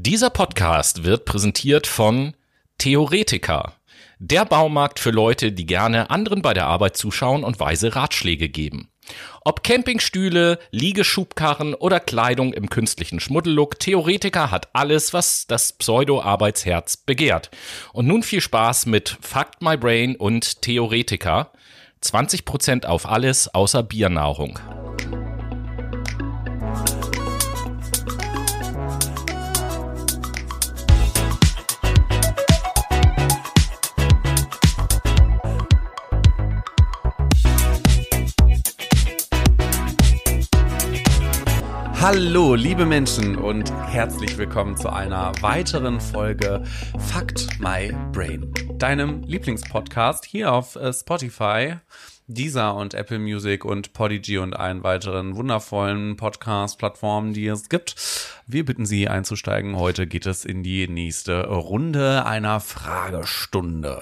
[0.00, 2.34] Dieser Podcast wird präsentiert von
[2.78, 3.72] Theoretica,
[4.20, 8.90] der Baumarkt für Leute, die gerne anderen bei der Arbeit zuschauen und weise Ratschläge geben.
[9.44, 17.50] Ob Campingstühle, Liegeschubkarren oder Kleidung im künstlichen Schmuddellook, Theoretica hat alles, was das Pseudo-Arbeitsherz begehrt.
[17.92, 21.50] Und nun viel Spaß mit Fact My Brain und Theoretica.
[22.04, 24.60] 20% auf alles außer Biernahrung.
[42.10, 46.64] Hallo, liebe Menschen und herzlich willkommen zu einer weiteren Folge
[46.98, 51.74] Fact My Brain, deinem Lieblingspodcast hier auf äh, Spotify
[52.26, 57.94] Deezer und Apple Music und Podigy und allen weiteren wundervollen Podcast-Plattformen, die es gibt.
[58.50, 59.76] Wir bitten Sie einzusteigen.
[59.76, 64.00] Heute geht es in die nächste Runde einer Fragestunde.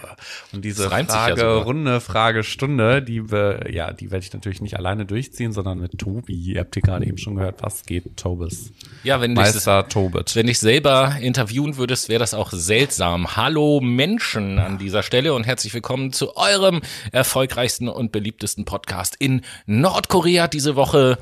[0.52, 3.24] Und diese Fragerunde, ja Fragestunde, die,
[3.68, 6.34] ja, die werde ich natürlich nicht alleine durchziehen, sondern mit Tobi.
[6.34, 8.70] Ihr habt hier gerade eben schon gehört, was geht, Tobis?
[9.02, 10.36] Ja, wenn Meister ich, Tobit.
[10.36, 13.34] Wenn ich selber interviewen würdest, wäre das auch seltsam.
[13.34, 19.40] Hallo Menschen an dieser Stelle und herzlich willkommen zu eurem erfolgreichsten und beliebtesten Podcast in
[19.66, 21.18] Nordkorea diese Woche.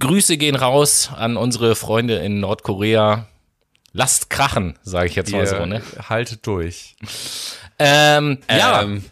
[0.00, 3.26] Grüße gehen raus an unsere Freunde in Nordkorea.
[3.92, 5.66] Lasst krachen, sage ich jetzt mal so.
[5.66, 5.82] Ne?
[6.08, 6.96] Haltet durch.
[7.78, 8.82] Ähm, ja.
[8.82, 9.04] Ähm,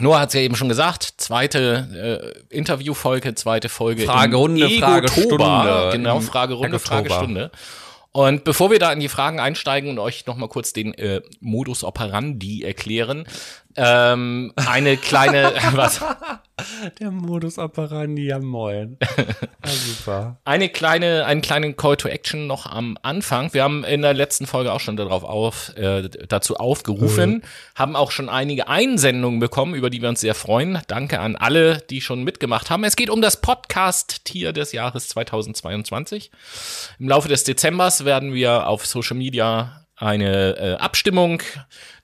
[0.00, 4.04] Noah hat es ja eben schon gesagt, zweite äh, Interviewfolge, zweite Folge.
[4.04, 5.90] Fragerunde, Fragestunde.
[5.92, 7.50] Genau, Fragerunde, Fragestunde.
[8.10, 11.82] Und bevor wir da in die Fragen einsteigen und euch nochmal kurz den äh, Modus
[11.82, 13.26] operandi erklären,
[13.76, 16.00] ähm, eine kleine, was?
[17.00, 18.96] Der Modus operandi, ja moin.
[19.00, 20.36] Ja, super.
[20.44, 23.52] Eine kleine, einen kleinen Call to Action noch am Anfang.
[23.52, 27.42] Wir haben in der letzten Folge auch schon darauf auf, äh, dazu aufgerufen, mhm.
[27.74, 30.78] haben auch schon einige Einsendungen bekommen, über die wir uns sehr freuen.
[30.86, 32.84] Danke an alle, die schon mitgemacht haben.
[32.84, 36.30] Es geht um das Podcast-Tier des Jahres 2022.
[37.00, 41.42] Im Laufe des Dezembers werden wir auf Social Media eine äh, Abstimmung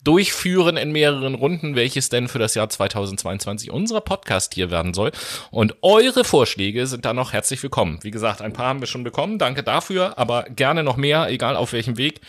[0.04, 5.10] durchführen in mehreren Runden, welches denn für das Jahr 2022 unser Podcast hier werden soll.
[5.50, 7.98] Und eure Vorschläge sind da noch herzlich willkommen.
[8.02, 9.38] Wie gesagt, ein paar haben wir schon bekommen.
[9.38, 12.20] Danke dafür, aber gerne noch mehr, egal auf welchem Weg.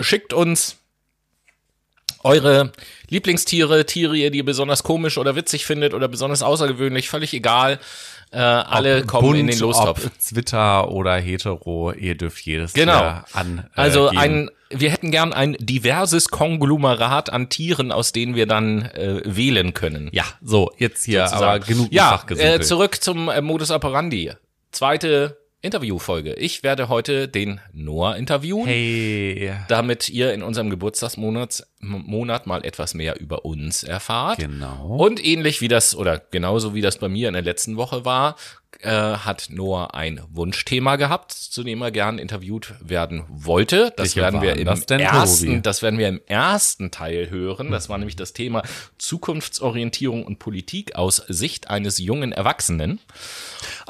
[0.00, 0.76] Schickt uns
[2.22, 2.72] eure
[3.08, 7.78] Lieblingstiere, Tiere, die ihr besonders komisch oder witzig findet oder besonders außergewöhnlich, völlig egal.
[8.30, 10.08] Äh, alle ob kommen bunt, in den Lostopf.
[10.18, 13.22] Twitter oder hetero, ihr dürft jedes genau.
[13.32, 13.66] an.
[13.74, 18.82] Äh, also ein wir hätten gern ein diverses Konglomerat an Tieren, aus denen wir dann
[18.82, 20.10] äh, wählen können.
[20.12, 21.44] Ja, so, jetzt hier Sozusagen.
[21.44, 24.32] aber genug Ja, äh, zurück zum äh, Modus operandi.
[24.70, 26.34] Zweite Interviewfolge.
[26.34, 28.66] Ich werde heute den Noah interviewen.
[28.66, 29.52] Hey.
[29.68, 34.38] Damit ihr in unserem Geburtstagsmonat Monat mal etwas mehr über uns erfahrt.
[34.38, 34.96] Genau.
[34.98, 38.36] Und ähnlich wie das, oder genauso wie das bei mir in der letzten Woche war,
[38.80, 43.92] äh, hat Noah ein Wunschthema gehabt, zu dem er gern interviewt werden wollte.
[43.96, 45.60] Das Welche werden wir im ersten, Tobi?
[45.62, 47.70] das werden wir im ersten Teil hören.
[47.70, 48.62] Das war nämlich das Thema
[48.98, 53.00] Zukunftsorientierung und Politik aus Sicht eines jungen Erwachsenen.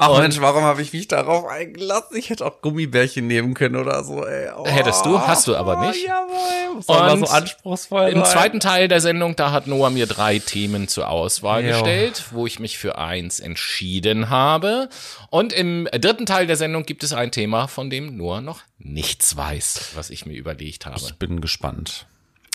[0.01, 2.15] Ach und Mensch, warum habe ich mich darauf eingelassen?
[2.15, 4.25] Ich hätte auch Gummibärchen nehmen können oder so.
[4.25, 4.49] Ey.
[4.55, 6.07] Oh, Hättest du, hast du aber nicht.
[6.07, 10.87] Jawohl, und so anspruchsvoll im zweiten Teil der Sendung, da hat Noah mir drei Themen
[10.87, 11.71] zur Auswahl jo.
[11.71, 14.87] gestellt, wo ich mich für eins entschieden habe.
[15.29, 19.35] Und im dritten Teil der Sendung gibt es ein Thema, von dem Noah noch nichts
[19.35, 20.95] weiß, was ich mir überlegt habe.
[20.97, 22.07] Ich bin gespannt.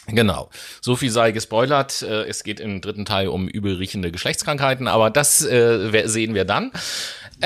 [0.06, 0.50] Genau.
[0.80, 2.02] So viel sei gespoilert.
[2.02, 6.72] Äh, es geht im dritten Teil um übelriechende Geschlechtskrankheiten, aber das äh, sehen wir dann.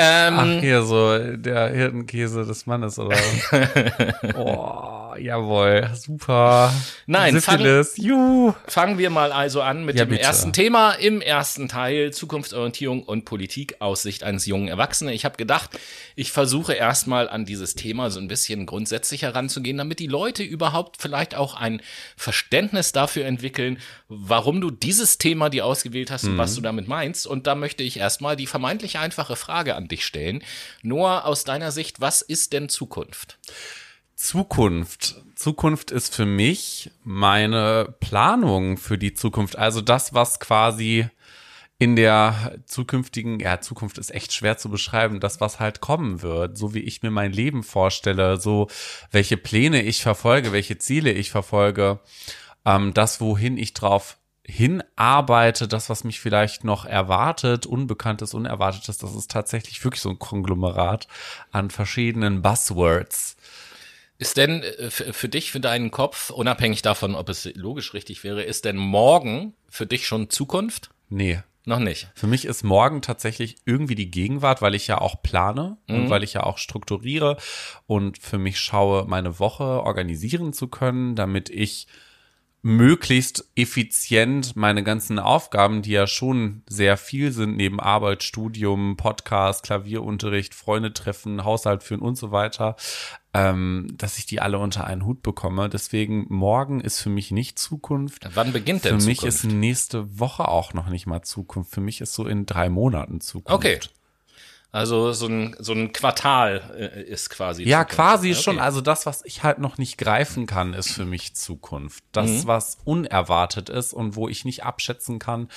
[0.00, 3.16] Ähm, Ach, hier so der Hirtenkäse des Mannes, oder?
[4.36, 6.72] oh, jawohl, super.
[7.06, 10.22] Nein, Syphilis, fang, fangen wir mal also an mit ja, dem bitte.
[10.22, 15.12] ersten Thema im ersten Teil Zukunftsorientierung und Politik aus Sicht eines jungen Erwachsenen.
[15.14, 15.70] Ich habe gedacht,
[16.16, 21.00] ich versuche erstmal an dieses Thema so ein bisschen grundsätzlich heranzugehen, damit die Leute überhaupt
[21.00, 21.80] vielleicht auch ein
[22.16, 23.78] Verständnis dafür entwickeln,
[24.08, 26.32] warum du dieses Thema dir ausgewählt hast mhm.
[26.32, 26.56] und was mhm.
[26.56, 27.26] du damit meinst.
[27.26, 30.42] Und da möchte ich erstmal die vermeintlich einfache Frage an dich stellen.
[30.82, 33.38] Noah, aus deiner Sicht, was ist denn Zukunft?
[34.18, 35.22] Zukunft.
[35.36, 39.56] Zukunft ist für mich meine Planung für die Zukunft.
[39.56, 41.06] Also das, was quasi
[41.78, 46.58] in der zukünftigen, ja, Zukunft ist echt schwer zu beschreiben, das, was halt kommen wird,
[46.58, 48.66] so wie ich mir mein Leben vorstelle, so
[49.12, 52.00] welche Pläne ich verfolge, welche Ziele ich verfolge,
[52.64, 59.14] ähm, das, wohin ich drauf hinarbeite, das, was mich vielleicht noch erwartet, Unbekanntes, Unerwartetes, das
[59.14, 61.06] ist tatsächlich wirklich so ein Konglomerat
[61.52, 63.37] an verschiedenen Buzzwords.
[64.18, 68.42] Ist denn äh, für dich, für deinen Kopf, unabhängig davon, ob es logisch richtig wäre,
[68.42, 70.90] ist denn morgen für dich schon Zukunft?
[71.08, 71.40] Nee.
[71.64, 72.08] Noch nicht.
[72.14, 75.94] Für mich ist morgen tatsächlich irgendwie die Gegenwart, weil ich ja auch plane mhm.
[75.94, 77.36] und weil ich ja auch strukturiere
[77.86, 81.86] und für mich schaue, meine Woche organisieren zu können, damit ich
[82.62, 89.62] möglichst effizient meine ganzen Aufgaben, die ja schon sehr viel sind, neben Arbeit, Studium, Podcast,
[89.62, 92.76] Klavierunterricht, Freunde treffen, Haushalt führen und so weiter,
[93.32, 95.68] ähm, dass ich die alle unter einen Hut bekomme.
[95.68, 98.28] Deswegen morgen ist für mich nicht Zukunft.
[98.34, 99.44] Wann beginnt denn Für mich Zukunft?
[99.44, 101.70] ist nächste Woche auch noch nicht mal Zukunft.
[101.72, 103.54] Für mich ist so in drei Monaten Zukunft.
[103.54, 103.80] Okay.
[104.70, 107.62] Also so ein, so ein Quartal äh, ist quasi.
[107.62, 107.96] Ja, Zukunft.
[107.96, 108.42] quasi okay.
[108.42, 108.58] schon.
[108.58, 112.04] Also das, was ich halt noch nicht greifen kann, ist für mich Zukunft.
[112.12, 112.46] Das, mhm.
[112.46, 115.48] was unerwartet ist und wo ich nicht abschätzen kann,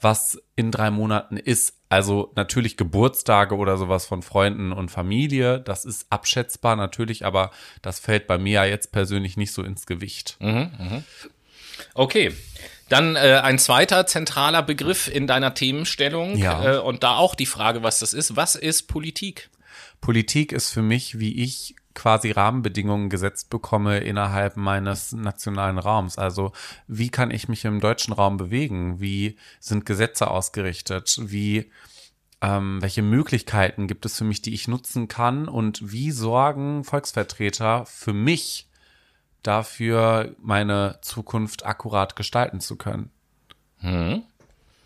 [0.00, 1.74] was in drei Monaten ist.
[1.88, 8.00] Also natürlich Geburtstage oder sowas von Freunden und Familie, das ist abschätzbar natürlich, aber das
[8.00, 10.36] fällt bei mir ja jetzt persönlich nicht so ins Gewicht.
[10.40, 11.02] Mhm, mh.
[11.94, 12.32] Okay.
[12.88, 16.76] Dann äh, ein zweiter zentraler Begriff in deiner Themenstellung ja.
[16.76, 18.36] äh, und da auch die Frage, was das ist.
[18.36, 19.50] Was ist Politik?
[20.00, 26.18] Politik ist für mich, wie ich quasi Rahmenbedingungen gesetzt bekomme innerhalb meines nationalen Raums.
[26.18, 26.52] Also
[26.86, 29.00] wie kann ich mich im deutschen Raum bewegen?
[29.00, 31.18] Wie sind Gesetze ausgerichtet?
[31.22, 31.70] Wie
[32.42, 35.48] ähm, welche Möglichkeiten gibt es für mich, die ich nutzen kann?
[35.48, 38.68] Und wie sorgen Volksvertreter für mich
[39.46, 43.10] dafür, meine Zukunft akkurat gestalten zu können.
[43.78, 44.22] Hm.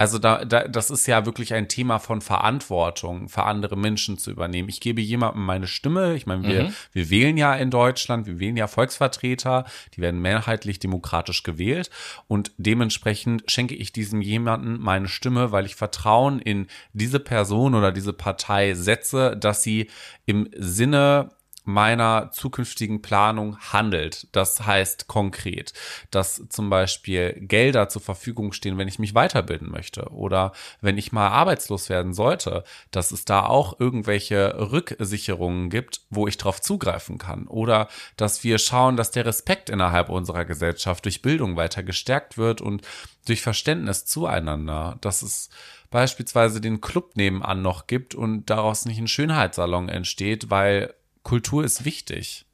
[0.01, 4.31] Also da, da, das ist ja wirklich ein Thema von Verantwortung, für andere Menschen zu
[4.31, 4.71] übernehmen.
[4.71, 6.15] Ich gebe jemandem meine Stimme.
[6.15, 6.75] Ich meine, wir, mhm.
[6.95, 11.91] wir wählen ja in Deutschland, wir wählen ja Volksvertreter, die werden mehrheitlich demokratisch gewählt.
[12.29, 17.93] Und dementsprechend schenke ich diesem jemanden meine Stimme, weil ich Vertrauen in diese Person oder
[17.93, 19.91] diese Partei setze, dass sie
[20.25, 21.29] im Sinne
[21.65, 24.29] meiner zukünftigen Planung handelt.
[24.33, 25.73] Das heißt konkret,
[26.11, 31.13] dass zum Beispiel Gelder zur Verfügung stehen, wenn ich mich weiterbilden möchte oder wenn ich
[31.13, 37.19] mal arbeitslos werden sollte, dass es da auch irgendwelche Rücksicherungen gibt, wo ich darauf zugreifen
[37.19, 42.39] kann oder dass wir schauen, dass der Respekt innerhalb unserer Gesellschaft durch Bildung weiter gestärkt
[42.39, 42.83] wird und
[43.27, 45.51] durch Verständnis zueinander, dass es
[45.91, 51.85] beispielsweise den Club nebenan noch gibt und daraus nicht ein Schönheitssalon entsteht, weil Kultur ist
[51.85, 52.47] wichtig.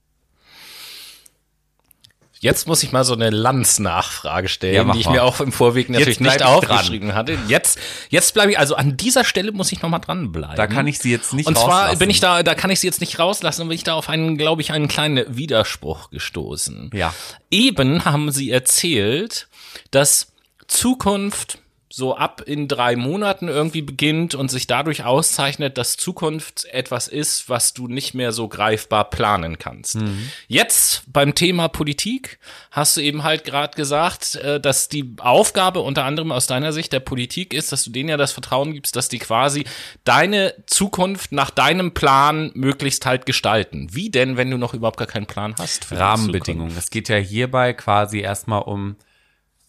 [2.38, 5.12] Jetzt muss ich mal so eine Lanz-Nachfrage stellen, ja, die ich mal.
[5.12, 7.16] mir auch im Vorweg natürlich nicht aufgeschrieben dran.
[7.18, 7.38] hatte.
[7.48, 7.78] Jetzt,
[8.10, 10.54] jetzt bleibe ich, also an dieser Stelle muss ich nochmal dranbleiben.
[10.54, 12.86] Da kann ich sie jetzt nicht Und zwar bin ich da, da kann ich sie
[12.86, 16.90] jetzt nicht rauslassen, und bin ich da auf einen, glaube ich, einen kleinen Widerspruch gestoßen.
[16.92, 17.14] Ja.
[17.50, 19.48] Eben haben sie erzählt,
[19.90, 20.32] dass
[20.66, 21.58] Zukunft
[21.96, 27.48] so ab in drei Monaten irgendwie beginnt und sich dadurch auszeichnet, dass Zukunft etwas ist,
[27.48, 29.94] was du nicht mehr so greifbar planen kannst.
[29.94, 30.28] Mhm.
[30.46, 32.38] Jetzt beim Thema Politik
[32.70, 36.92] hast du eben halt gerade gesagt, äh, dass die Aufgabe unter anderem aus deiner Sicht
[36.92, 39.64] der Politik ist, dass du denen ja das Vertrauen gibst, dass die quasi
[40.04, 43.88] deine Zukunft nach deinem Plan möglichst halt gestalten.
[43.92, 45.90] Wie denn, wenn du noch überhaupt gar keinen Plan hast?
[45.90, 46.76] Rahmenbedingungen.
[46.76, 48.96] Es geht ja hierbei quasi erstmal um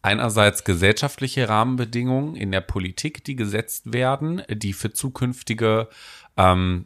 [0.07, 5.89] einerseits gesellschaftliche Rahmenbedingungen in der Politik, die gesetzt werden, die für zukünftige
[6.37, 6.85] ähm,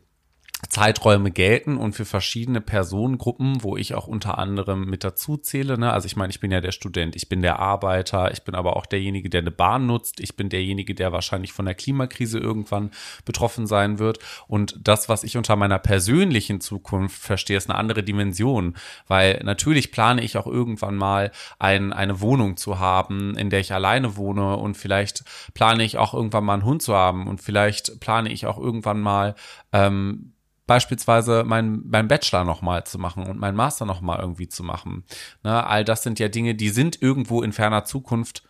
[0.70, 5.78] Zeiträume gelten und für verschiedene Personengruppen, wo ich auch unter anderem mit dazu zähle.
[5.78, 5.92] Ne?
[5.92, 8.78] Also ich meine, ich bin ja der Student, ich bin der Arbeiter, ich bin aber
[8.78, 12.92] auch derjenige, der eine Bahn nutzt, ich bin derjenige, der wahrscheinlich von der Klimakrise irgendwann
[13.26, 14.20] betroffen sein wird.
[14.48, 18.76] Und das, was ich unter meiner persönlichen Zukunft verstehe, ist eine andere Dimension,
[19.08, 23.74] weil natürlich plane ich auch irgendwann mal ein, eine Wohnung zu haben, in der ich
[23.74, 28.00] alleine wohne und vielleicht plane ich auch irgendwann mal einen Hund zu haben und vielleicht
[28.00, 29.36] plane ich auch irgendwann mal
[29.74, 30.34] ähm,
[30.72, 35.04] beispielsweise mein, mein Bachelor nochmal zu machen und mein Master nochmal irgendwie zu machen.
[35.44, 38.44] Ne, all das sind ja Dinge, die sind irgendwo in ferner Zukunft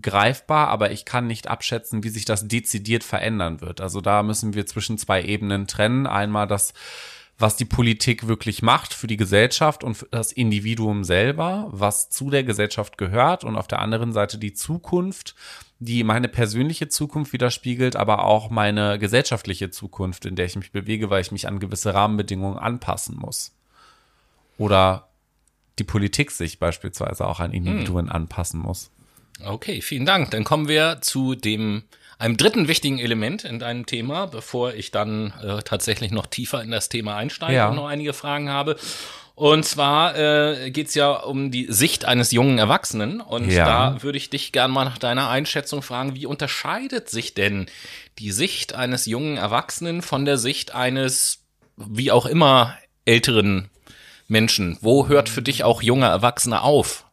[0.00, 3.80] greifbar, aber ich kann nicht abschätzen, wie sich das dezidiert verändern wird.
[3.80, 6.06] Also da müssen wir zwischen zwei Ebenen trennen.
[6.06, 6.74] Einmal das,
[7.38, 12.30] was die Politik wirklich macht für die Gesellschaft und für das Individuum selber, was zu
[12.30, 15.34] der Gesellschaft gehört und auf der anderen Seite die Zukunft,
[15.84, 21.10] die meine persönliche Zukunft widerspiegelt, aber auch meine gesellschaftliche Zukunft, in der ich mich bewege,
[21.10, 23.54] weil ich mich an gewisse Rahmenbedingungen anpassen muss.
[24.56, 25.08] Oder
[25.78, 28.12] die Politik sich beispielsweise auch an Individuen hm.
[28.12, 28.90] anpassen muss.
[29.44, 30.30] Okay, vielen Dank.
[30.30, 31.82] Dann kommen wir zu dem
[32.18, 36.70] einem dritten wichtigen Element in deinem Thema, bevor ich dann äh, tatsächlich noch tiefer in
[36.70, 37.68] das Thema einsteige ja.
[37.68, 38.76] und noch einige Fragen habe.
[39.36, 43.20] Und zwar äh, geht ja um die Sicht eines jungen Erwachsenen.
[43.20, 43.64] Und ja.
[43.64, 47.66] da würde ich dich gern mal nach deiner Einschätzung fragen, wie unterscheidet sich denn
[48.18, 51.42] die Sicht eines jungen Erwachsenen von der Sicht eines,
[51.76, 53.70] wie auch immer, älteren
[54.28, 54.78] Menschen?
[54.80, 57.04] Wo hört für dich auch junger Erwachsener auf?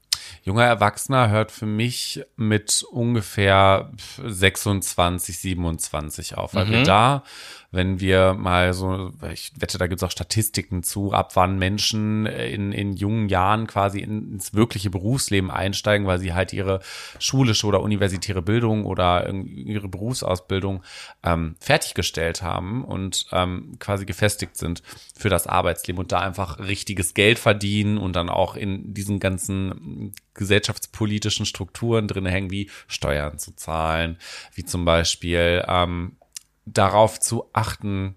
[0.43, 3.91] Junger Erwachsener hört für mich mit ungefähr
[4.23, 6.71] 26, 27 auf, weil mhm.
[6.71, 7.23] wir da
[7.71, 12.25] wenn wir mal so, ich wette, da gibt es auch Statistiken zu, ab wann Menschen
[12.25, 16.81] in, in jungen Jahren quasi ins wirkliche Berufsleben einsteigen, weil sie halt ihre
[17.17, 20.83] schulische oder universitäre Bildung oder ihre Berufsausbildung
[21.23, 24.83] ähm, fertiggestellt haben und ähm, quasi gefestigt sind
[25.17, 30.11] für das Arbeitsleben und da einfach richtiges Geld verdienen und dann auch in diesen ganzen
[30.33, 34.17] gesellschaftspolitischen Strukturen drin hängen, wie Steuern zu zahlen,
[34.55, 36.17] wie zum Beispiel ähm,
[36.65, 38.15] darauf zu achten,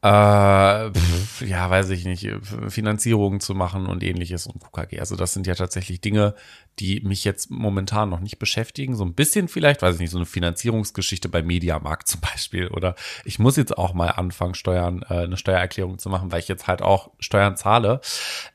[0.00, 2.30] äh, pf, ja, weiß ich nicht,
[2.68, 5.00] Finanzierungen zu machen und ähnliches und KKG.
[5.00, 6.34] Also das sind ja tatsächlich Dinge,
[6.78, 8.94] die mich jetzt momentan noch nicht beschäftigen.
[8.94, 12.68] So ein bisschen vielleicht, weiß ich nicht, so eine Finanzierungsgeschichte bei Mediamarkt zum Beispiel.
[12.68, 16.48] Oder ich muss jetzt auch mal anfangen, Steuern, äh, eine Steuererklärung zu machen, weil ich
[16.48, 18.00] jetzt halt auch Steuern zahle.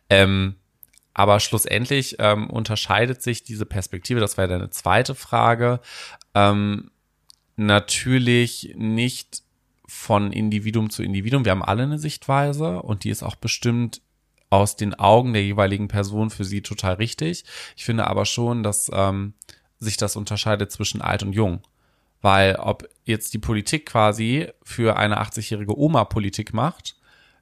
[0.10, 0.55] Ähm,
[1.13, 5.79] aber schlussendlich ähm, unterscheidet sich diese Perspektive, das ja deine zweite Frage,
[6.33, 6.89] ähm,
[7.55, 9.43] natürlich nicht
[9.86, 11.45] von Individuum zu Individuum.
[11.45, 14.01] Wir haben alle eine Sichtweise und die ist auch bestimmt
[14.50, 17.43] aus den Augen der jeweiligen Person für sie total richtig.
[17.75, 19.33] Ich finde aber schon, dass ähm,
[19.79, 21.62] sich das unterscheidet zwischen alt und jung.
[22.22, 26.95] Weil ob jetzt die Politik quasi für eine 80-jährige Oma Politik macht,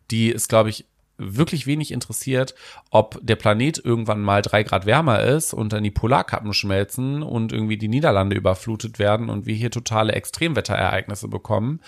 [0.10, 0.86] die ist, glaube ich,
[1.22, 2.56] wirklich wenig interessiert,
[2.90, 7.54] ob der Planet irgendwann mal drei Grad wärmer ist und dann die Polarkappen schmelzen und
[7.54, 11.80] irgendwie die Niederlande überflutet werden und wir hier totale Extremwetterereignisse bekommen.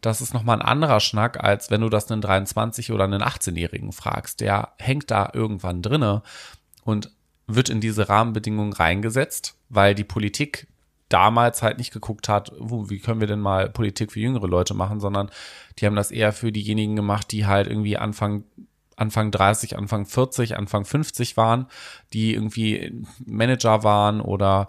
[0.00, 3.92] Das ist nochmal ein anderer Schnack, als wenn du das einen 23- oder einen 18-Jährigen
[3.92, 4.40] fragst.
[4.40, 6.22] Der hängt da irgendwann drinne
[6.84, 7.10] und
[7.46, 10.66] wird in diese Rahmenbedingungen reingesetzt, weil die Politik
[11.12, 14.98] damals halt nicht geguckt hat, wie können wir denn mal Politik für jüngere Leute machen,
[14.98, 15.30] sondern
[15.78, 18.44] die haben das eher für diejenigen gemacht, die halt irgendwie Anfang
[19.02, 21.66] Anfang 30, Anfang 40, Anfang 50 waren,
[22.12, 24.68] die irgendwie Manager waren oder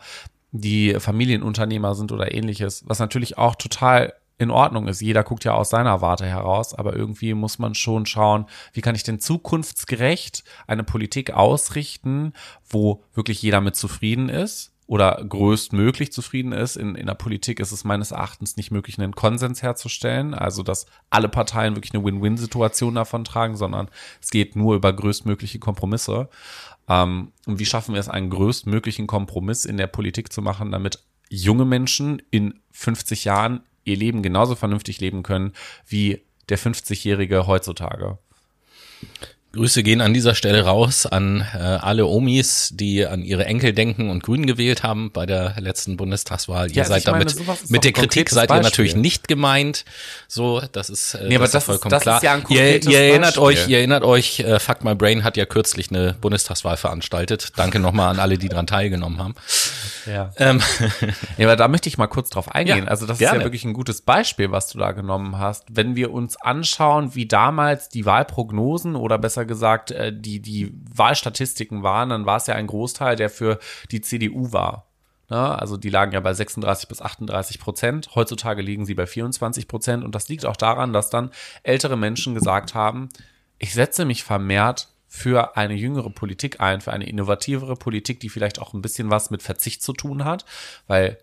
[0.51, 5.01] die Familienunternehmer sind oder ähnliches, was natürlich auch total in Ordnung ist.
[5.01, 8.95] Jeder guckt ja aus seiner Warte heraus, aber irgendwie muss man schon schauen, wie kann
[8.95, 12.33] ich denn zukunftsgerecht eine Politik ausrichten,
[12.67, 16.75] wo wirklich jeder mit zufrieden ist oder größtmöglich zufrieden ist.
[16.75, 20.85] In, in der Politik ist es meines Erachtens nicht möglich, einen Konsens herzustellen, also dass
[21.09, 23.89] alle Parteien wirklich eine Win-Win-Situation davon tragen, sondern
[24.21, 26.29] es geht nur über größtmögliche Kompromisse.
[26.89, 30.99] Ähm, und wie schaffen wir es, einen größtmöglichen Kompromiss in der Politik zu machen, damit
[31.29, 35.53] junge Menschen in 50 Jahren ihr Leben genauso vernünftig leben können
[35.85, 38.17] wie der 50-Jährige heutzutage?
[39.55, 44.09] Grüße gehen an dieser Stelle raus an äh, alle Omis, die an ihre Enkel denken
[44.09, 46.71] und Grün gewählt haben bei der letzten Bundestagswahl.
[46.71, 49.85] Ja, ihr seid meine, damit mit der Kritik seid ihr natürlich nicht gemeint.
[50.27, 52.17] So, das ist, äh, nee, das, das ist vollkommen das klar.
[52.17, 53.43] Ist ja ein ihr, ihr erinnert Beispiel.
[53.43, 57.51] euch, ihr erinnert euch, äh, Fuck My Brain hat ja kürzlich eine Bundestagswahl veranstaltet.
[57.55, 59.35] Danke nochmal an alle, die dran teilgenommen haben.
[60.07, 60.31] Ja.
[60.37, 60.61] Ähm.
[61.37, 62.85] ja, aber da möchte ich mal kurz drauf eingehen.
[62.85, 63.37] Ja, also das gerne.
[63.37, 65.65] ist ja wirklich ein gutes Beispiel, was du da genommen hast.
[65.69, 70.73] Wenn wir uns anschauen, wie damals die Wahlprognosen oder besser besser gesagt, äh, die, die
[70.93, 73.59] Wahlstatistiken waren, dann war es ja ein Großteil, der für
[73.91, 74.87] die CDU war.
[75.29, 75.59] Ne?
[75.59, 78.09] Also die lagen ja bei 36 bis 38 Prozent.
[78.15, 80.03] Heutzutage liegen sie bei 24 Prozent.
[80.03, 81.31] Und das liegt auch daran, dass dann
[81.63, 83.09] ältere Menschen gesagt haben,
[83.59, 88.59] ich setze mich vermehrt für eine jüngere Politik ein, für eine innovativere Politik, die vielleicht
[88.59, 90.43] auch ein bisschen was mit Verzicht zu tun hat,
[90.87, 91.19] weil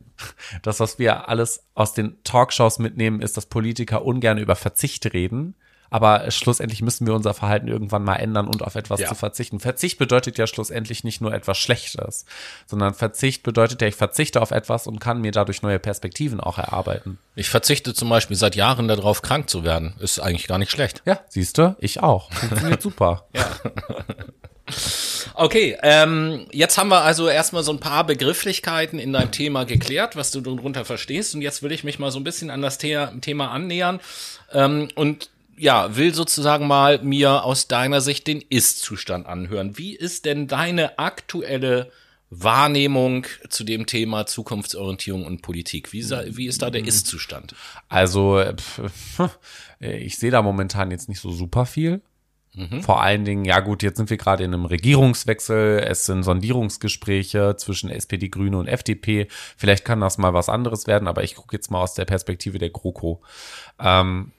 [0.62, 5.57] das, was wir alles aus den Talkshows mitnehmen, ist, dass Politiker ungern über Verzicht reden.
[5.90, 9.09] Aber schlussendlich müssen wir unser Verhalten irgendwann mal ändern und auf etwas ja.
[9.09, 9.61] zu verzichten.
[9.61, 12.25] Verzicht bedeutet ja schlussendlich nicht nur etwas Schlechtes,
[12.66, 16.59] sondern Verzicht bedeutet ja, ich verzichte auf etwas und kann mir dadurch neue Perspektiven auch
[16.59, 17.18] erarbeiten.
[17.35, 19.94] Ich verzichte zum Beispiel seit Jahren darauf, krank zu werden.
[19.99, 21.02] Ist eigentlich gar nicht schlecht.
[21.04, 22.32] Ja, siehst du, ich auch.
[22.32, 23.26] Funktioniert super.
[23.35, 23.47] Ja.
[25.35, 30.16] Okay, ähm, jetzt haben wir also erstmal so ein paar Begrifflichkeiten in deinem Thema geklärt,
[30.16, 31.35] was du darunter verstehst.
[31.35, 34.00] Und jetzt will ich mich mal so ein bisschen an das The Thema annähern
[34.52, 35.30] ähm, und
[35.61, 39.76] ja, will sozusagen mal mir aus deiner Sicht den Ist-Zustand anhören.
[39.76, 41.90] Wie ist denn deine aktuelle
[42.31, 45.93] Wahrnehmung zu dem Thema Zukunftsorientierung und Politik?
[45.93, 47.55] Wie, wie ist da der Ist-Zustand?
[47.88, 48.43] Also,
[49.81, 52.00] ich sehe da momentan jetzt nicht so super viel.
[52.55, 52.83] Mhm.
[52.83, 57.55] Vor allen Dingen, ja gut, jetzt sind wir gerade in einem Regierungswechsel, es sind Sondierungsgespräche
[57.57, 59.29] zwischen SPD, Grüne und FDP.
[59.57, 62.59] Vielleicht kann das mal was anderes werden, aber ich gucke jetzt mal aus der Perspektive
[62.59, 63.23] der GroKo.
[63.79, 64.33] Ähm,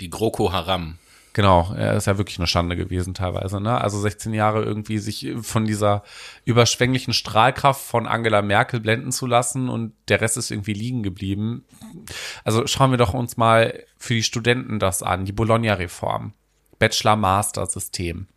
[0.00, 0.98] die GroKo Haram.
[1.34, 3.60] Genau, er ist ja wirklich eine Schande gewesen teilweise.
[3.60, 3.80] Ne?
[3.80, 6.04] Also 16 Jahre irgendwie sich von dieser
[6.44, 11.64] überschwänglichen Strahlkraft von Angela Merkel blenden zu lassen und der Rest ist irgendwie liegen geblieben.
[12.44, 16.34] Also schauen wir doch uns mal für die Studenten das an, die Bologna-Reform,
[16.78, 18.28] Bachelor-Master-System.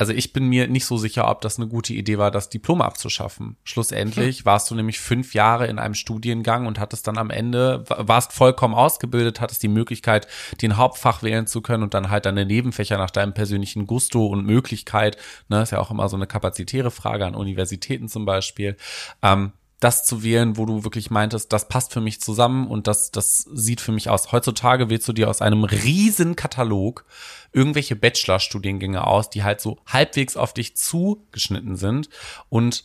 [0.00, 2.80] Also ich bin mir nicht so sicher, ob das eine gute Idee war, das Diplom
[2.80, 3.58] abzuschaffen.
[3.64, 8.32] Schlussendlich warst du nämlich fünf Jahre in einem Studiengang und hattest dann am Ende, warst
[8.32, 10.26] vollkommen ausgebildet, hattest die Möglichkeit,
[10.62, 14.46] den Hauptfach wählen zu können und dann halt deine Nebenfächer nach deinem persönlichen Gusto und
[14.46, 15.18] Möglichkeit,
[15.50, 18.78] ne, ist ja auch immer so eine kapazitäre Frage an Universitäten zum Beispiel,
[19.20, 23.10] ähm, das zu wählen, wo du wirklich meintest, das passt für mich zusammen und das,
[23.10, 24.30] das sieht für mich aus.
[24.30, 27.06] Heutzutage wählst du dir aus einem riesen Katalog
[27.52, 32.08] irgendwelche Bachelorstudiengänge aus, die halt so halbwegs auf dich zugeschnitten sind
[32.48, 32.84] und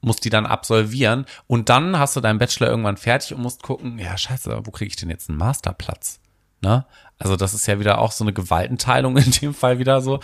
[0.00, 3.98] musst die dann absolvieren und dann hast du deinen Bachelor irgendwann fertig und musst gucken,
[3.98, 6.20] ja scheiße, wo kriege ich denn jetzt einen Masterplatz?
[6.62, 6.86] Ne?
[7.18, 10.20] Also das ist ja wieder auch so eine Gewaltenteilung in dem Fall wieder so.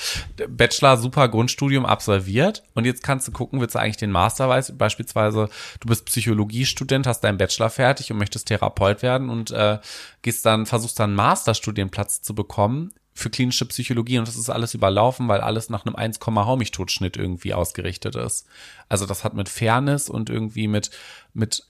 [0.48, 4.78] Bachelor, super Grundstudium absolviert und jetzt kannst du gucken, willst du eigentlich den Master, weißt,
[4.78, 5.48] beispielsweise
[5.80, 9.78] du bist Psychologiestudent, hast deinen Bachelor fertig und möchtest Therapeut werden und äh,
[10.22, 14.74] gehst dann, versuchst dann einen Masterstudienplatz zu bekommen für klinische Psychologie und das ist alles
[14.74, 18.46] überlaufen, weil alles nach einem 1, Hau mich Totschnitt irgendwie ausgerichtet ist.
[18.88, 20.90] Also das hat mit Fairness und irgendwie mit,
[21.32, 21.64] mit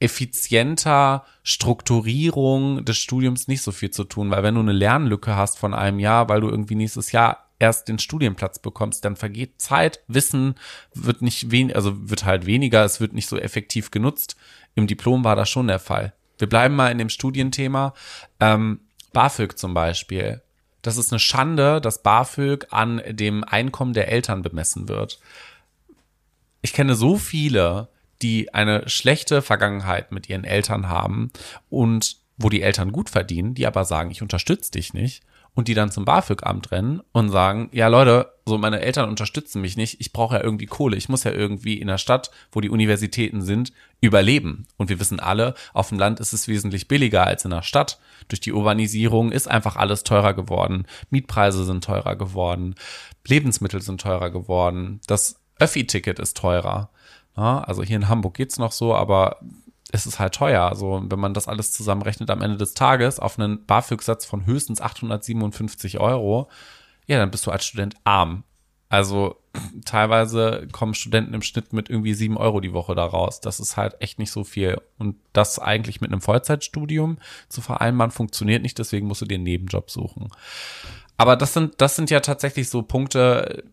[0.00, 5.58] effizienter Strukturierung des Studiums nicht so viel zu tun, weil wenn du eine Lernlücke hast
[5.58, 10.02] von einem Jahr, weil du irgendwie nächstes Jahr erst den Studienplatz bekommst, dann vergeht Zeit,
[10.08, 10.54] Wissen
[10.94, 14.36] wird nicht wen, also wird halt weniger, es wird nicht so effektiv genutzt.
[14.74, 16.14] Im Diplom war das schon der Fall.
[16.38, 17.92] Wir bleiben mal in dem Studienthema.
[18.40, 18.80] Ähm,
[19.12, 20.40] BAföG zum Beispiel.
[20.82, 25.20] Das ist eine Schande, dass BAföG an dem Einkommen der Eltern bemessen wird.
[26.62, 27.88] Ich kenne so viele,
[28.22, 31.30] die eine schlechte Vergangenheit mit ihren Eltern haben
[31.68, 35.22] und wo die Eltern gut verdienen, die aber sagen, ich unterstütze dich nicht
[35.54, 39.76] und die dann zum BAföG-Amt rennen und sagen, ja Leute, so meine Eltern unterstützen mich
[39.76, 42.70] nicht, ich brauche ja irgendwie Kohle, ich muss ja irgendwie in der Stadt, wo die
[42.70, 44.66] Universitäten sind, überleben.
[44.76, 47.98] Und wir wissen alle, auf dem Land ist es wesentlich billiger als in der Stadt.
[48.28, 52.74] Durch die Urbanisierung ist einfach alles teurer geworden, Mietpreise sind teurer geworden,
[53.26, 56.90] Lebensmittel sind teurer geworden, das Öffi-Ticket ist teurer.
[57.36, 59.40] Ja, also hier in Hamburg geht's noch so, aber
[59.92, 60.62] es ist halt teuer.
[60.62, 64.80] Also wenn man das alles zusammenrechnet am Ende des Tages auf einen BAföG-Satz von höchstens
[64.80, 66.48] 857 Euro,
[67.06, 68.44] ja, dann bist du als Student arm.
[68.88, 69.39] Also
[69.84, 73.40] teilweise kommen Studenten im Schnitt mit irgendwie sieben Euro die Woche da raus.
[73.40, 74.80] Das ist halt echt nicht so viel.
[74.98, 78.78] Und das eigentlich mit einem Vollzeitstudium zu vereinbaren, funktioniert nicht.
[78.78, 80.28] Deswegen musst du dir einen Nebenjob suchen.
[81.16, 83.64] Aber das sind, das sind ja tatsächlich so Punkte,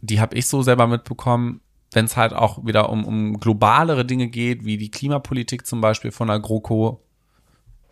[0.00, 1.60] die habe ich so selber mitbekommen
[1.92, 6.10] wenn es halt auch wieder um, um globalere Dinge geht, wie die Klimapolitik zum Beispiel
[6.10, 7.00] von der GroKo,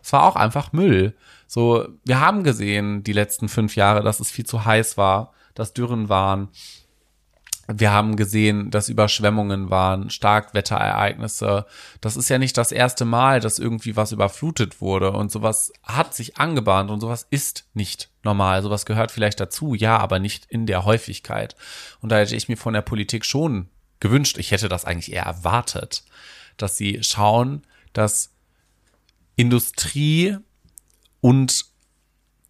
[0.01, 1.15] es war auch einfach Müll.
[1.47, 5.73] So, wir haben gesehen die letzten fünf Jahre, dass es viel zu heiß war, dass
[5.73, 6.49] Dürren waren.
[7.67, 11.65] Wir haben gesehen, dass Überschwemmungen waren, Starkwetterereignisse.
[11.99, 16.13] Das ist ja nicht das erste Mal, dass irgendwie was überflutet wurde und sowas hat
[16.13, 18.61] sich angebahnt und sowas ist nicht normal.
[18.61, 21.55] Sowas gehört vielleicht dazu, ja, aber nicht in der Häufigkeit.
[22.01, 25.23] Und da hätte ich mir von der Politik schon gewünscht, ich hätte das eigentlich eher
[25.23, 26.03] erwartet,
[26.57, 28.31] dass sie schauen, dass
[29.35, 30.37] Industrie
[31.21, 31.65] und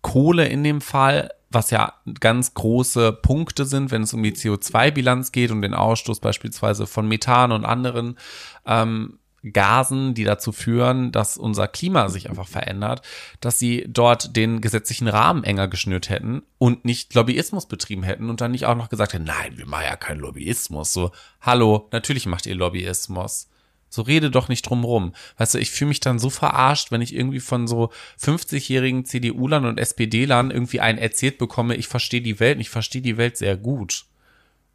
[0.01, 5.31] Kohle in dem Fall, was ja ganz große Punkte sind, wenn es um die CO2-Bilanz
[5.31, 8.17] geht und den Ausstoß beispielsweise von Methan und anderen
[8.65, 9.19] ähm,
[9.53, 13.01] Gasen, die dazu führen, dass unser Klima sich einfach verändert,
[13.39, 18.41] dass sie dort den gesetzlichen Rahmen enger geschnürt hätten und nicht Lobbyismus betrieben hätten und
[18.41, 20.93] dann nicht auch noch gesagt hätten, nein, wir machen ja keinen Lobbyismus.
[20.93, 23.49] So, hallo, natürlich macht ihr Lobbyismus.
[23.95, 25.13] So rede doch nicht drum rum.
[25.38, 27.89] Weißt du, ich fühle mich dann so verarscht, wenn ich irgendwie von so
[28.21, 33.01] 50-jährigen CDU-Lern und SPD-Lern irgendwie einen erzählt bekomme, ich verstehe die Welt, und ich verstehe
[33.01, 34.05] die Welt sehr gut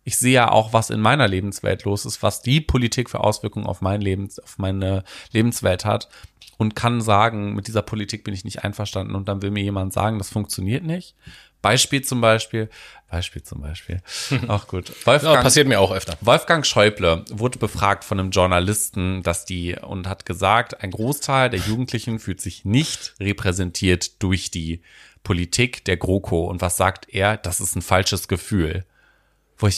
[0.04, 3.66] ich sehe ja auch, was in meiner Lebenswelt los ist, was die Politik für Auswirkungen
[3.66, 6.08] auf mein Lebens, auf meine Lebenswelt hat
[6.56, 9.92] und kann sagen, mit dieser Politik bin ich nicht einverstanden und dann will mir jemand
[9.92, 11.14] sagen, das funktioniert nicht.
[11.62, 12.68] Beispiel zum Beispiel,
[13.10, 14.00] Beispiel zum Beispiel,
[14.48, 14.92] auch gut.
[15.06, 16.16] Wolfgang, ja, passiert mir auch öfter.
[16.20, 21.60] Wolfgang Schäuble wurde befragt von einem Journalisten, dass die und hat gesagt, ein Großteil der
[21.60, 24.82] Jugendlichen fühlt sich nicht repräsentiert durch die
[25.22, 26.44] Politik der GroKo.
[26.44, 27.36] Und was sagt er?
[27.36, 28.84] Das ist ein falsches Gefühl.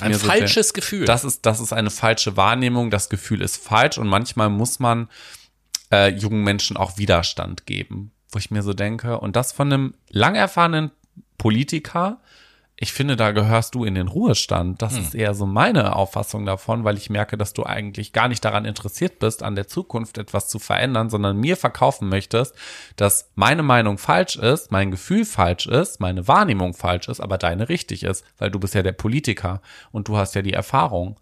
[0.00, 1.06] Ein falsches so Gefühl.
[1.06, 2.90] Das ist, das ist eine falsche Wahrnehmung.
[2.90, 5.08] Das Gefühl ist falsch und manchmal muss man
[5.90, 8.12] äh, jungen Menschen auch Widerstand geben.
[8.30, 10.90] Wo ich mir so denke, und das von einem lang erfahrenen
[11.42, 12.20] Politiker,
[12.76, 14.80] ich finde, da gehörst du in den Ruhestand.
[14.80, 15.02] Das hm.
[15.02, 18.64] ist eher so meine Auffassung davon, weil ich merke, dass du eigentlich gar nicht daran
[18.64, 22.54] interessiert bist, an der Zukunft etwas zu verändern, sondern mir verkaufen möchtest,
[22.94, 27.68] dass meine Meinung falsch ist, mein Gefühl falsch ist, meine Wahrnehmung falsch ist, aber deine
[27.68, 31.18] richtig ist, weil du bist ja der Politiker und du hast ja die Erfahrung.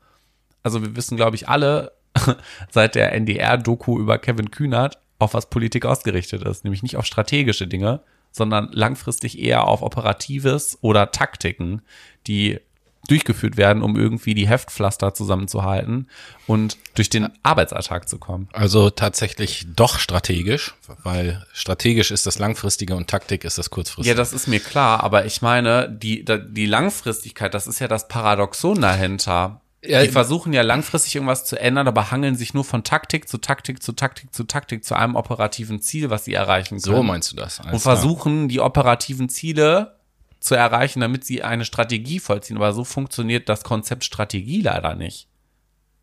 [0.63, 1.93] Also wir wissen, glaube ich, alle
[2.71, 7.67] seit der NDR-Doku über Kevin Kühnert, auf was Politik ausgerichtet ist, nämlich nicht auf strategische
[7.67, 11.83] Dinge, sondern langfristig eher auf Operatives oder Taktiken,
[12.27, 12.61] die
[13.09, 16.09] durchgeführt werden, um irgendwie die Heftpflaster zusammenzuhalten
[16.47, 18.49] und durch den Arbeitsalltag zu kommen.
[18.53, 24.11] Also tatsächlich doch strategisch, weil strategisch ist das Langfristige und Taktik ist das Kurzfristige.
[24.11, 28.07] Ja, das ist mir klar, aber ich meine, die, die Langfristigkeit, das ist ja das
[28.09, 29.61] Paradoxon dahinter.
[29.83, 33.39] Ja, die versuchen ja langfristig irgendwas zu ändern, aber hangeln sich nur von Taktik zu
[33.39, 36.97] Taktik zu Taktik zu Taktik zu einem operativen Ziel, was sie erreichen können.
[36.97, 37.61] So meinst du das?
[37.61, 39.99] Alles und versuchen die operativen Ziele
[40.39, 42.57] zu erreichen, damit sie eine Strategie vollziehen.
[42.57, 45.29] Aber so funktioniert das Konzept Strategie leider nicht.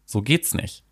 [0.05, 0.83] So geht's nicht.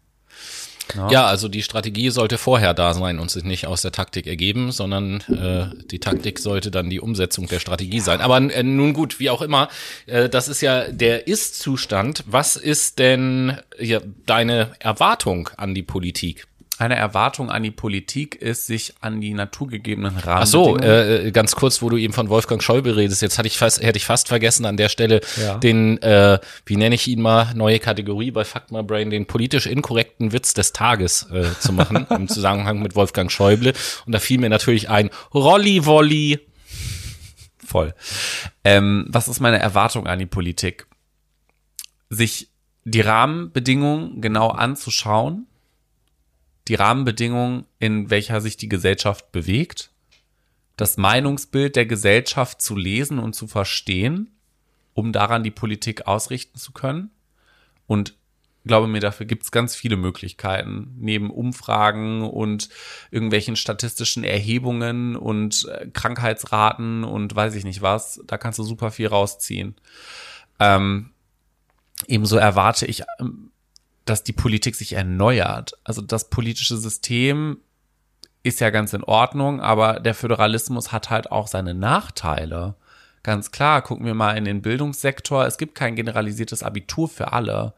[0.95, 1.09] Ja.
[1.09, 4.71] ja, also die Strategie sollte vorher da sein und sich nicht aus der Taktik ergeben,
[4.71, 8.21] sondern äh, die Taktik sollte dann die Umsetzung der Strategie sein.
[8.21, 9.69] Aber äh, nun gut, wie auch immer,
[10.05, 12.23] äh, das ist ja der Ist-Zustand.
[12.27, 16.47] Was ist denn ja, deine Erwartung an die Politik?
[16.77, 20.81] Eine Erwartung an die Politik ist, sich an die naturgegebenen Rahmenbedingungen.
[20.81, 23.57] Ach so, äh, ganz kurz, wo du eben von Wolfgang Schäuble redest, jetzt hatte ich
[23.57, 25.57] fast, hätte ich fast vergessen an der Stelle ja.
[25.57, 29.67] den, äh, wie nenne ich ihn mal, neue Kategorie bei Fuck My Brain, den politisch
[29.67, 33.73] inkorrekten Witz des Tages äh, zu machen, im Zusammenhang mit Wolfgang Schäuble.
[34.05, 36.39] Und da fiel mir natürlich ein Rolli-Wolli.
[37.65, 37.93] Voll.
[38.63, 40.87] Ähm, was ist meine Erwartung an die Politik?
[42.09, 42.49] Sich
[42.83, 45.47] die Rahmenbedingungen genau anzuschauen
[46.67, 49.91] die Rahmenbedingungen, in welcher sich die Gesellschaft bewegt,
[50.77, 54.31] das Meinungsbild der Gesellschaft zu lesen und zu verstehen,
[54.93, 57.11] um daran die Politik ausrichten zu können.
[57.87, 58.15] Und
[58.65, 60.95] glaube mir, dafür gibt es ganz viele Möglichkeiten.
[60.97, 62.69] Neben Umfragen und
[63.11, 68.91] irgendwelchen statistischen Erhebungen und äh, Krankheitsraten und weiß ich nicht was, da kannst du super
[68.91, 69.75] viel rausziehen.
[70.59, 71.11] Ähm,
[72.07, 73.51] ebenso erwarte ich ähm,
[74.05, 75.77] dass die Politik sich erneuert.
[75.83, 77.57] Also das politische System
[78.43, 82.75] ist ja ganz in Ordnung, aber der Föderalismus hat halt auch seine Nachteile.
[83.23, 85.45] Ganz klar, gucken wir mal in den Bildungssektor.
[85.45, 87.73] Es gibt kein generalisiertes Abitur für alle.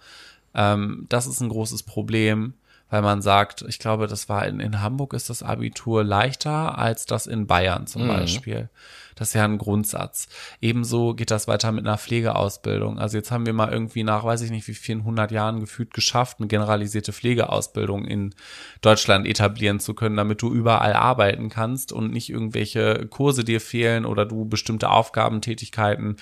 [0.53, 2.53] Ähm, das ist ein großes Problem
[2.89, 7.05] weil man sagt, ich glaube, das war in, in Hamburg ist das Abitur leichter als
[7.05, 8.07] das in Bayern zum mhm.
[8.09, 8.69] Beispiel.
[9.17, 10.27] Das ist ja ein Grundsatz.
[10.61, 12.99] Ebenso geht das weiter mit einer Pflegeausbildung.
[12.99, 15.91] Also jetzt haben wir mal irgendwie nach, weiß ich nicht, wie vielen hundert Jahren gefühlt
[15.91, 18.35] geschafft, eine generalisierte Pflegeausbildung in
[18.81, 24.05] Deutschland etablieren zu können, damit du überall arbeiten kannst und nicht irgendwelche Kurse dir fehlen
[24.05, 26.17] oder du bestimmte Aufgabentätigkeiten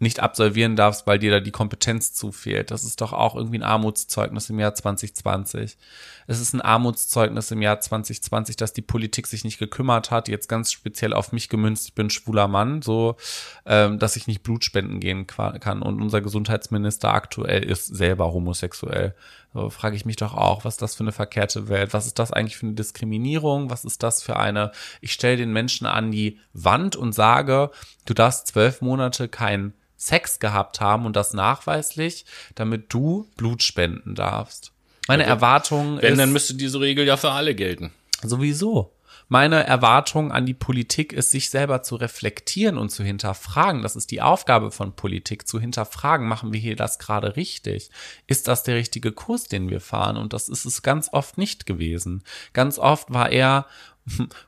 [0.00, 2.70] nicht absolvieren darfst, weil dir da die Kompetenz zufehlt.
[2.70, 5.76] Das ist doch auch irgendwie ein Armutszeugnis im Jahr 2020.
[6.28, 10.48] Es ist ein Armutszeugnis im Jahr 2020, dass die Politik sich nicht gekümmert hat, jetzt
[10.48, 13.16] ganz speziell auf mich gemünzt, ich bin schwuler Mann, so,
[13.66, 15.82] ähm, dass ich nicht Blut spenden gehen kann.
[15.82, 19.14] Und unser Gesundheitsminister aktuell ist selber homosexuell.
[19.54, 21.92] So frage ich mich doch auch, was ist das für eine verkehrte Welt?
[21.92, 23.70] Was ist das eigentlich für eine Diskriminierung?
[23.70, 27.70] Was ist das für eine, ich stelle den Menschen an die Wand und sage,
[28.04, 34.14] du darfst zwölf Monate kein Sex gehabt haben und das nachweislich, damit du Blut spenden
[34.14, 34.72] darfst.
[35.08, 37.92] Meine ja, Erwartung Wenn, ist, dann müsste diese Regel ja für alle gelten.
[38.22, 38.94] Sowieso.
[39.30, 43.82] Meine Erwartung an die Politik ist, sich selber zu reflektieren und zu hinterfragen.
[43.82, 47.90] Das ist die Aufgabe von Politik, zu hinterfragen, machen wir hier das gerade richtig?
[48.26, 50.16] Ist das der richtige Kurs, den wir fahren?
[50.16, 52.22] Und das ist es ganz oft nicht gewesen.
[52.54, 53.66] Ganz oft war er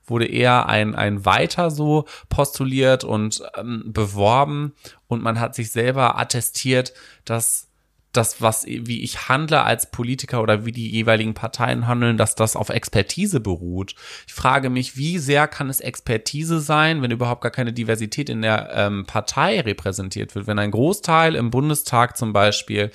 [0.06, 4.72] wurde eher ein, ein Weiter so postuliert und ähm, beworben
[5.06, 6.92] und man hat sich selber attestiert,
[7.24, 7.70] dass
[8.12, 12.56] das, was, wie ich handle als Politiker oder wie die jeweiligen Parteien handeln, dass das
[12.56, 13.94] auf Expertise beruht.
[14.26, 18.42] Ich frage mich, wie sehr kann es Expertise sein, wenn überhaupt gar keine Diversität in
[18.42, 20.48] der ähm, Partei repräsentiert wird?
[20.48, 22.90] Wenn ein Großteil im Bundestag zum Beispiel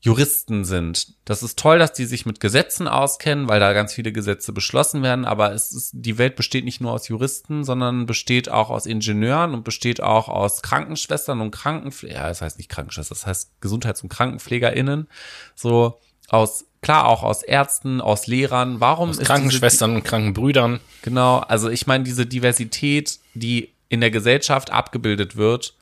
[0.00, 1.14] Juristen sind.
[1.24, 5.02] Das ist toll, dass die sich mit Gesetzen auskennen, weil da ganz viele Gesetze beschlossen
[5.02, 8.86] werden, aber es ist, die Welt besteht nicht nur aus Juristen, sondern besteht auch aus
[8.86, 13.60] Ingenieuren und besteht auch aus Krankenschwestern und Krankenpfleger, ja, das heißt nicht Krankenschwestern, das heißt
[13.60, 15.08] Gesundheits- und KrankenpflegerInnen,
[15.56, 20.78] so aus, klar auch aus Ärzten, aus Lehrern, warum aus ist Krankenschwestern diese, und Krankenbrüdern.
[21.02, 25.74] Genau, also ich meine, diese Diversität, die in der Gesellschaft abgebildet wird,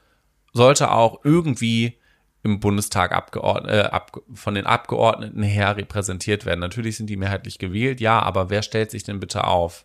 [0.55, 1.99] sollte auch irgendwie
[2.47, 6.61] im Bundestag abgeordnet, äh, ab, von den Abgeordneten her repräsentiert werden.
[6.61, 9.85] Natürlich sind die mehrheitlich gewählt, ja, aber wer stellt sich denn bitte auf?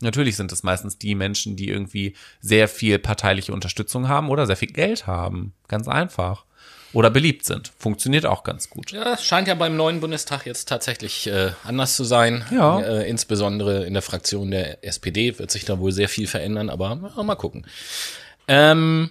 [0.00, 4.56] Natürlich sind es meistens die Menschen, die irgendwie sehr viel parteiliche Unterstützung haben oder sehr
[4.56, 5.52] viel Geld haben.
[5.68, 6.46] Ganz einfach.
[6.94, 7.70] Oder beliebt sind.
[7.78, 8.92] Funktioniert auch ganz gut.
[8.92, 12.44] Ja, scheint ja beim neuen Bundestag jetzt tatsächlich äh, anders zu sein.
[12.50, 12.80] Ja.
[12.80, 16.96] Äh, insbesondere in der Fraktion der SPD wird sich da wohl sehr viel verändern, aber
[16.96, 17.66] mal gucken.
[18.48, 19.10] Ähm,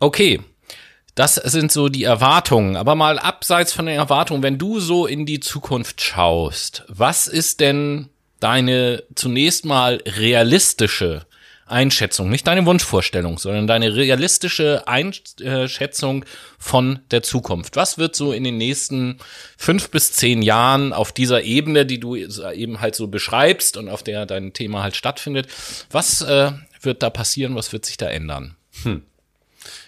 [0.00, 0.40] okay,
[1.16, 2.76] das sind so die Erwartungen.
[2.76, 7.58] Aber mal abseits von den Erwartungen, wenn du so in die Zukunft schaust, was ist
[7.60, 11.26] denn deine zunächst mal realistische
[11.64, 16.24] Einschätzung, nicht deine Wunschvorstellung, sondern deine realistische Einschätzung
[16.58, 17.74] von der Zukunft.
[17.76, 19.18] Was wird so in den nächsten
[19.56, 24.02] fünf bis zehn Jahren auf dieser Ebene, die du eben halt so beschreibst und auf
[24.04, 25.48] der dein Thema halt stattfindet,
[25.90, 26.52] was äh,
[26.82, 28.54] wird da passieren, was wird sich da ändern?
[28.84, 29.02] Hm.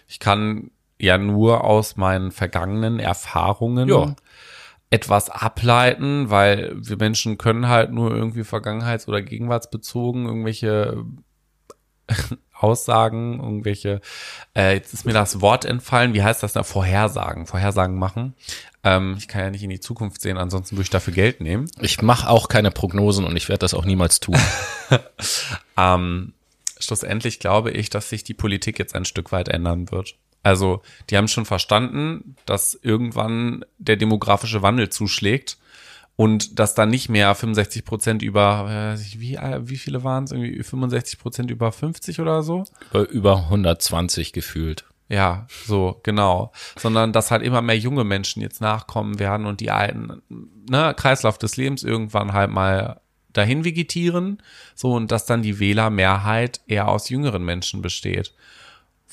[0.08, 4.16] Ich kann ja nur aus meinen vergangenen Erfahrungen ja.
[4.90, 11.04] etwas ableiten, weil wir Menschen können halt nur irgendwie vergangenheits- oder gegenwartsbezogen irgendwelche
[12.52, 14.00] Aussagen, irgendwelche,
[14.56, 16.62] äh, jetzt ist mir das Wort entfallen, wie heißt das da?
[16.64, 18.34] Vorhersagen, Vorhersagen machen.
[18.82, 21.70] Ähm, ich kann ja nicht in die Zukunft sehen, ansonsten würde ich dafür Geld nehmen.
[21.80, 24.38] Ich mache auch keine Prognosen und ich werde das auch niemals tun.
[25.76, 26.32] ähm,
[26.80, 30.16] schlussendlich glaube ich, dass sich die Politik jetzt ein Stück weit ändern wird.
[30.48, 30.80] Also,
[31.11, 35.58] die haben schon verstanden, dass irgendwann der demografische Wandel zuschlägt
[36.16, 40.32] und dass dann nicht mehr 65 Prozent über, äh, wie, wie viele waren es?
[40.32, 42.64] Irgendwie 65 Prozent über 50 oder so?
[42.90, 44.87] Über, über 120 gefühlt.
[45.11, 46.50] Ja, so, genau.
[46.78, 50.22] Sondern dass halt immer mehr junge Menschen jetzt nachkommen werden und die alten,
[50.70, 53.02] ne, Kreislauf des Lebens irgendwann halt mal
[53.34, 54.42] dahin vegetieren.
[54.74, 58.32] So, und dass dann die Wählermehrheit eher aus jüngeren Menschen besteht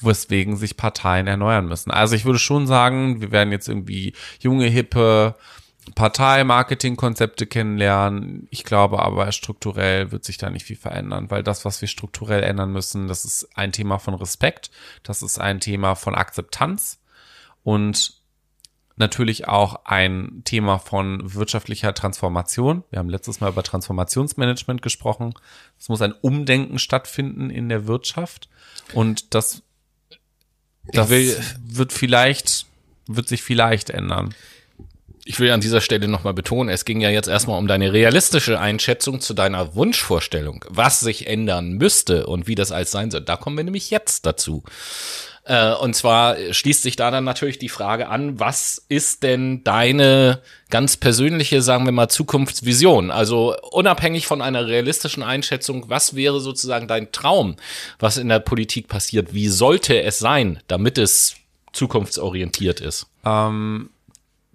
[0.01, 1.91] weswegen sich Parteien erneuern müssen.
[1.91, 5.35] Also ich würde schon sagen, wir werden jetzt irgendwie junge, hippe
[5.93, 8.47] Partei-Marketing-Konzepte kennenlernen.
[8.49, 12.43] Ich glaube aber, strukturell wird sich da nicht viel verändern, weil das, was wir strukturell
[12.43, 14.71] ändern müssen, das ist ein Thema von Respekt,
[15.03, 16.99] das ist ein Thema von Akzeptanz
[17.63, 18.15] und
[18.97, 22.83] natürlich auch ein Thema von wirtschaftlicher Transformation.
[22.89, 25.33] Wir haben letztes Mal über Transformationsmanagement gesprochen.
[25.77, 28.49] Es muss ein Umdenken stattfinden in der Wirtschaft
[28.93, 29.63] und das,
[30.91, 32.65] das wird vielleicht,
[33.07, 34.33] wird sich vielleicht ändern
[35.27, 38.59] ich will an dieser Stelle nochmal betonen, es ging ja jetzt erstmal um deine realistische
[38.59, 43.21] Einschätzung zu deiner Wunschvorstellung, was sich ändern müsste und wie das alles sein soll.
[43.21, 44.63] Da kommen wir nämlich jetzt dazu.
[45.45, 50.41] Äh, und zwar schließt sich da dann natürlich die Frage an, was ist denn deine
[50.69, 53.11] ganz persönliche, sagen wir mal, Zukunftsvision?
[53.11, 57.55] Also unabhängig von einer realistischen Einschätzung, was wäre sozusagen dein Traum,
[57.99, 59.33] was in der Politik passiert?
[59.33, 61.35] Wie sollte es sein, damit es
[61.73, 63.07] zukunftsorientiert ist?
[63.23, 63.89] Ähm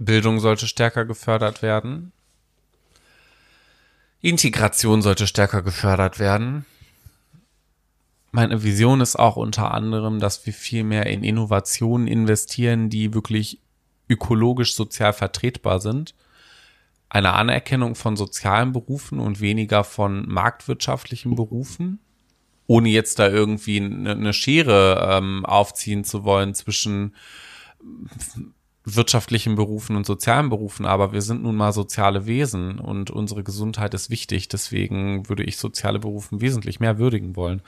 [0.00, 2.12] Bildung sollte stärker gefördert werden.
[4.22, 6.64] Integration sollte stärker gefördert werden.
[8.32, 13.60] Meine Vision ist auch unter anderem, dass wir viel mehr in Innovationen investieren, die wirklich
[14.08, 16.14] ökologisch sozial vertretbar sind.
[17.08, 21.98] Eine Anerkennung von sozialen Berufen und weniger von marktwirtschaftlichen Berufen.
[22.68, 27.16] Ohne jetzt da irgendwie eine Schere ähm, aufziehen zu wollen zwischen
[28.84, 33.92] wirtschaftlichen Berufen und sozialen Berufen, aber wir sind nun mal soziale Wesen und unsere Gesundheit
[33.92, 34.48] ist wichtig.
[34.48, 37.62] Deswegen würde ich soziale Berufen wesentlich mehr würdigen wollen.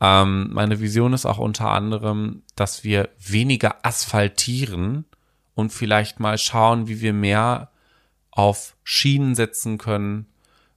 [0.00, 5.06] Ähm, meine Vision ist auch unter anderem, dass wir weniger asphaltieren
[5.54, 7.70] und vielleicht mal schauen, wie wir mehr
[8.30, 10.26] auf Schienen setzen können,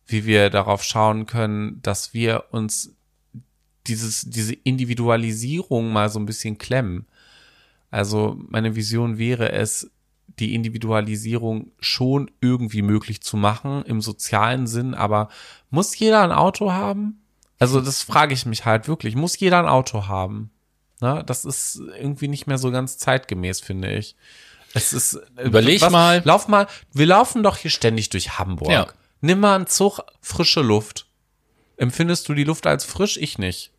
[0.06, 2.96] wie wir darauf schauen können, dass wir uns
[3.88, 7.06] dieses, diese Individualisierung mal so ein bisschen klemmen.
[7.94, 9.92] Also meine Vision wäre es,
[10.40, 15.30] die Individualisierung schon irgendwie möglich zu machen im sozialen Sinn, aber
[15.70, 17.22] muss jeder ein Auto haben?
[17.60, 19.16] Also das frage ich mich halt wirklich.
[19.16, 20.50] Muss jeder ein Auto haben?
[21.02, 21.24] Ne?
[21.28, 24.16] Das ist irgendwie nicht mehr so ganz zeitgemäß, finde ich.
[24.74, 25.22] Es ist.
[25.36, 26.24] Äh, Überleg was, mal.
[26.26, 26.66] Lauf mal.
[26.94, 28.72] Wir laufen doch hier ständig durch Hamburg.
[28.72, 28.88] Ja.
[29.22, 31.06] Nimm mal einen Zug, frische Luft.
[31.78, 33.18] Empfindest du die Luft als frisch?
[33.18, 33.72] Ich nicht.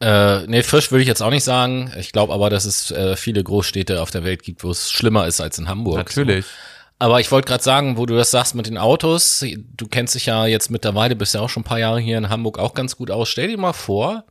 [0.00, 1.92] Äh, nee, frisch würde ich jetzt auch nicht sagen.
[1.98, 5.26] Ich glaube aber, dass es äh, viele Großstädte auf der Welt gibt, wo es schlimmer
[5.26, 5.98] ist als in Hamburg.
[5.98, 6.46] Natürlich.
[6.46, 6.52] So.
[6.98, 10.26] Aber ich wollte gerade sagen, wo du das sagst mit den Autos, du kennst dich
[10.26, 12.96] ja jetzt mittlerweile, bist ja auch schon ein paar Jahre hier in Hamburg auch ganz
[12.96, 13.28] gut aus.
[13.30, 14.24] Stell dir mal vor,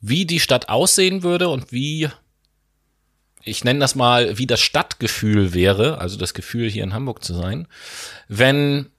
[0.00, 2.08] wie die Stadt aussehen würde und wie,
[3.42, 7.34] ich nenne das mal, wie das Stadtgefühl wäre, also das Gefühl hier in Hamburg zu
[7.34, 7.66] sein,
[8.28, 8.90] wenn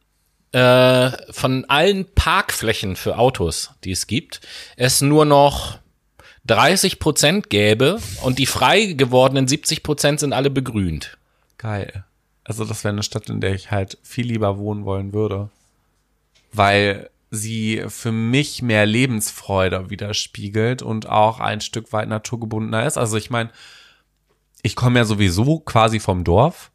[0.57, 4.41] äh, von allen Parkflächen für Autos, die es gibt,
[4.75, 5.77] es nur noch
[6.47, 11.19] 30 Prozent gäbe und die frei gewordenen 70 Prozent sind alle begrünt.
[11.59, 12.05] Geil.
[12.43, 15.49] Also das wäre eine Stadt, in der ich halt viel lieber wohnen wollen würde.
[16.53, 22.97] Weil sie für mich mehr Lebensfreude widerspiegelt und auch ein Stück weit naturgebundener ist.
[22.97, 23.51] Also ich meine,
[24.63, 26.71] ich komme ja sowieso quasi vom Dorf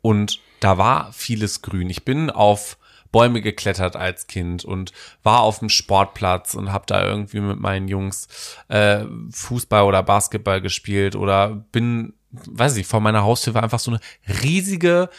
[0.00, 1.90] und da war vieles grün.
[1.90, 2.78] Ich bin auf
[3.12, 7.86] Bäume geklettert als Kind und war auf dem Sportplatz und habe da irgendwie mit meinen
[7.86, 8.26] Jungs
[8.68, 13.92] äh, Fußball oder Basketball gespielt oder bin, weiß ich, vor meiner Haustür war einfach so
[13.92, 14.00] eine
[14.42, 15.10] riesige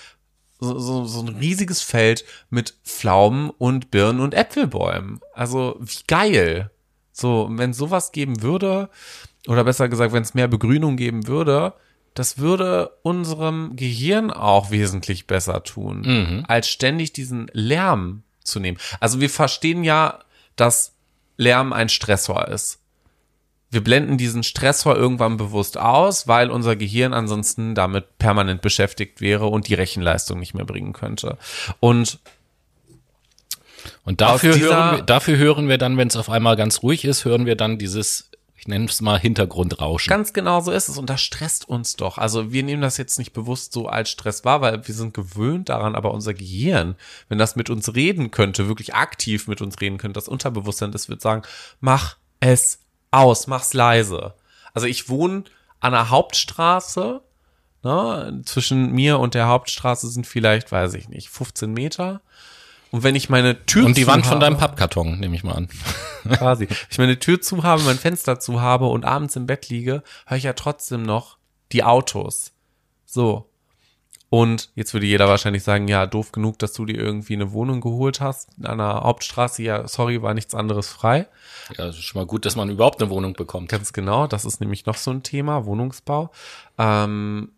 [0.60, 5.20] so, so, so ein riesiges Feld mit Pflaumen und Birnen und Äpfelbäumen.
[5.34, 6.72] Also wie geil.
[7.12, 8.90] So, wenn sowas geben würde,
[9.48, 11.74] oder besser gesagt, wenn es mehr Begrünung geben würde,
[12.14, 16.46] das würde unserem Gehirn auch wesentlich besser tun, mhm.
[16.48, 18.78] als ständig diesen Lärm zu nehmen.
[19.00, 20.20] Also wir verstehen ja,
[20.56, 20.94] dass
[21.38, 22.80] Lärm ein Stressor ist.
[23.72, 29.48] Wir blenden diesen Stressor irgendwann bewusst aus, weil unser Gehirn ansonsten damit permanent beschäftigt wäre
[29.48, 31.40] und die Rechenleistung nicht mehr bringen könnte.
[31.80, 32.20] Und
[34.06, 37.26] und dafür hören, wir, dafür hören wir dann, wenn es auf einmal ganz ruhig ist,
[37.26, 38.30] hören wir dann dieses
[38.64, 40.10] ich nenne es mal Hintergrundrauschen.
[40.10, 42.18] Ganz genau so ist es und das stresst uns doch.
[42.18, 45.68] Also wir nehmen das jetzt nicht bewusst so als Stress wahr, weil wir sind gewöhnt
[45.68, 46.96] daran, aber unser Gehirn,
[47.28, 51.10] wenn das mit uns reden könnte, wirklich aktiv mit uns reden könnte, das Unterbewusstsein, das
[51.10, 51.42] wird sagen,
[51.82, 52.80] mach es
[53.12, 54.34] aus, mach's leise.
[54.74, 55.44] Also ich wohne
[55.82, 57.20] an der Hauptstraße,
[57.84, 62.22] ne, zwischen mir und der Hauptstraße sind vielleicht, weiß ich nicht, 15 Meter.
[62.94, 65.56] Und wenn ich meine Tür Und die Wand habe, von deinem Pappkarton, nehme ich mal
[65.56, 65.68] an.
[66.30, 66.68] Quasi.
[66.92, 70.38] Ich meine Tür zu habe, mein Fenster zu habe und abends im Bett liege, höre
[70.38, 71.40] ich ja trotzdem noch
[71.72, 72.52] die Autos.
[73.08, 73.50] So.
[74.30, 77.82] Und jetzt würde jeder wahrscheinlich sagen, ja, doof genug, dass du dir irgendwie eine Wohnung
[77.82, 79.64] geholt hast an der Hauptstraße.
[79.64, 81.28] Ja, sorry, war nichts anderes frei.
[81.76, 83.70] Ja, ist schon mal gut, dass man überhaupt eine Wohnung bekommt.
[83.70, 86.30] Ganz genau, das ist nämlich noch so ein Thema, Wohnungsbau.
[86.78, 87.54] Ähm,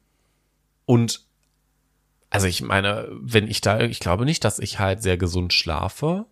[0.85, 1.25] und
[2.35, 6.25] also ich meine, wenn ich da, ich glaube nicht, dass ich halt sehr gesund schlafe,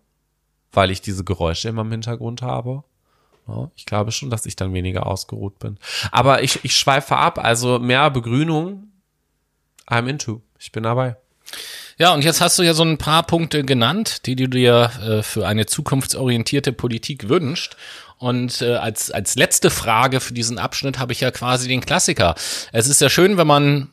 [0.72, 2.84] weil ich diese Geräusche immer im Hintergrund habe.
[3.76, 5.78] Ich glaube schon, dass ich dann weniger ausgeruht bin.
[6.10, 8.88] Aber ich, ich schweife ab, also mehr Begrünung,
[9.86, 10.40] I'm into.
[10.58, 11.16] Ich bin dabei.
[11.98, 15.22] Ja, und jetzt hast du ja so ein paar Punkte genannt, die du dir äh,
[15.22, 17.76] für eine zukunftsorientierte Politik wünscht.
[18.18, 22.34] Und äh, als, als letzte Frage für diesen Abschnitt habe ich ja quasi den Klassiker.
[22.72, 23.90] Es ist ja schön, wenn man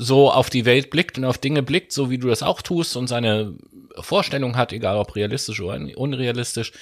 [0.00, 2.96] so auf die Welt blickt und auf Dinge blickt, so wie du das auch tust
[2.96, 3.54] und seine
[3.98, 6.72] Vorstellung hat, egal ob realistisch oder unrealistisch.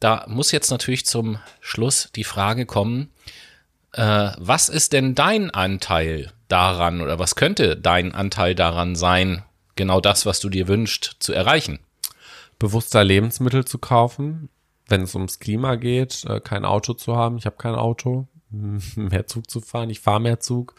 [0.00, 3.10] Da muss jetzt natürlich zum Schluss die Frage kommen,
[3.92, 10.02] äh, was ist denn dein Anteil daran oder was könnte dein Anteil daran sein, genau
[10.02, 11.78] das, was du dir wünschst, zu erreichen?
[12.58, 14.50] Bewusster Lebensmittel zu kaufen,
[14.88, 17.38] wenn es ums Klima geht, äh, kein Auto zu haben.
[17.38, 20.74] Ich habe kein Auto, mehr Zug zu fahren, ich fahre mehr Zug.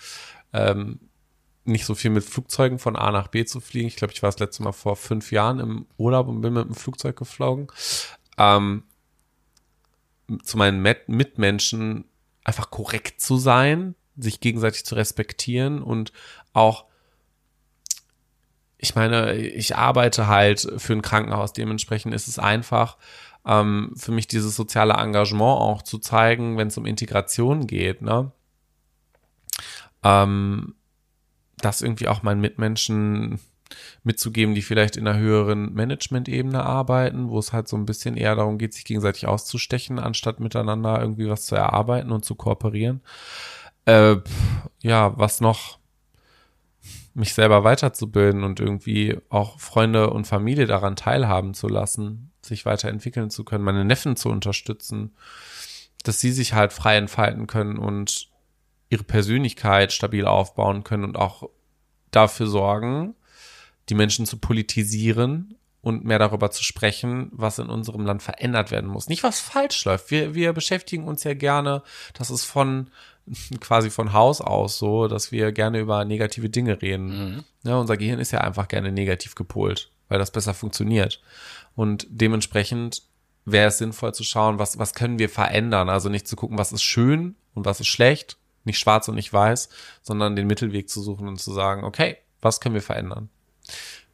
[0.54, 1.00] Ähm,
[1.66, 3.88] nicht so viel mit Flugzeugen von A nach B zu fliegen.
[3.88, 6.66] Ich glaube, ich war das letzte Mal vor fünf Jahren im Urlaub und bin mit
[6.66, 7.68] dem Flugzeug geflogen.
[8.38, 8.84] Ähm,
[10.44, 12.06] zu meinen Mitmenschen
[12.44, 16.12] einfach korrekt zu sein, sich gegenseitig zu respektieren und
[16.54, 16.86] auch
[18.78, 22.98] ich meine, ich arbeite halt für ein Krankenhaus, dementsprechend ist es einfach
[23.46, 28.32] ähm, für mich dieses soziale Engagement auch zu zeigen, wenn es um Integration geht, ne?
[30.04, 30.76] Ähm,
[31.64, 33.40] das irgendwie auch meinen Mitmenschen
[34.04, 38.36] mitzugeben, die vielleicht in einer höheren Management-Ebene arbeiten, wo es halt so ein bisschen eher
[38.36, 43.02] darum geht, sich gegenseitig auszustechen, anstatt miteinander irgendwie was zu erarbeiten und zu kooperieren.
[43.86, 44.18] Äh,
[44.82, 45.80] ja, was noch?
[47.16, 53.30] Mich selber weiterzubilden und irgendwie auch Freunde und Familie daran teilhaben zu lassen, sich weiterentwickeln
[53.30, 55.16] zu können, meine Neffen zu unterstützen,
[56.04, 58.33] dass sie sich halt frei entfalten können und
[58.94, 61.50] ihre Persönlichkeit stabil aufbauen können und auch
[62.12, 63.16] dafür sorgen,
[63.90, 68.90] die Menschen zu politisieren und mehr darüber zu sprechen, was in unserem Land verändert werden
[68.90, 69.10] muss.
[69.10, 70.12] Nicht, was falsch läuft.
[70.12, 72.90] Wir, wir beschäftigen uns ja gerne, das ist von
[73.60, 77.08] quasi von Haus aus so, dass wir gerne über negative Dinge reden.
[77.08, 77.44] Mhm.
[77.64, 81.22] Ja, unser Gehirn ist ja einfach gerne negativ gepolt, weil das besser funktioniert.
[81.76, 83.04] Und dementsprechend
[83.46, 85.90] wäre es sinnvoll zu schauen, was, was können wir verändern.
[85.90, 89.32] Also nicht zu gucken, was ist schön und was ist schlecht, nicht schwarz und nicht
[89.32, 89.70] weiß,
[90.02, 93.30] sondern den Mittelweg zu suchen und zu sagen, okay, was können wir verändern?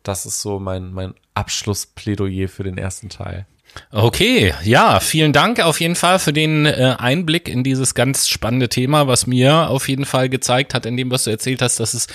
[0.04, 3.46] Das ist so mein, mein Abschlussplädoyer für den ersten Teil.
[3.92, 8.70] Okay, ja, vielen Dank auf jeden Fall für den äh, Einblick in dieses ganz spannende
[8.70, 11.94] Thema, was mir auf jeden Fall gezeigt hat, in dem, was du erzählt hast, dass
[11.94, 12.08] es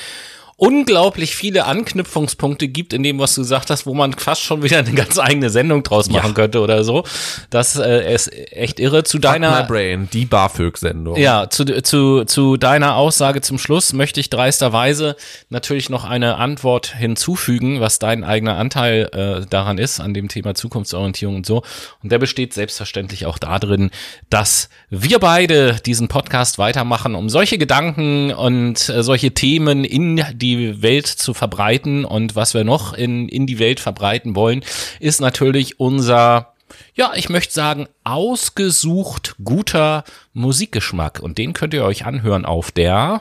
[0.57, 4.79] unglaublich viele Anknüpfungspunkte gibt in dem, was du gesagt hast, wo man fast schon wieder
[4.79, 6.33] eine ganz eigene Sendung draus machen ja.
[6.33, 7.05] könnte oder so.
[7.51, 9.03] Das äh, ist echt irre.
[9.03, 11.17] Zu deiner My Brain, die BAföG-Sendung.
[11.17, 15.17] Ja, zu, zu, zu deiner Aussage zum Schluss möchte ich dreisterweise
[15.49, 20.55] natürlich noch eine Antwort hinzufügen, was dein eigener Anteil äh, daran ist, an dem Thema
[20.55, 21.63] Zukunftsorientierung und so.
[22.03, 23.91] Und der besteht selbstverständlich auch darin,
[24.31, 30.44] dass wir beide diesen Podcast weitermachen, um solche Gedanken und äh, solche Themen in die
[30.83, 32.05] Welt zu verbreiten.
[32.05, 34.65] Und was wir noch in, in die Welt verbreiten wollen,
[35.01, 36.55] ist natürlich unser
[36.95, 41.21] ja, ich möchte sagen, ausgesucht guter Musikgeschmack.
[41.21, 43.21] Und den könnt ihr euch anhören auf der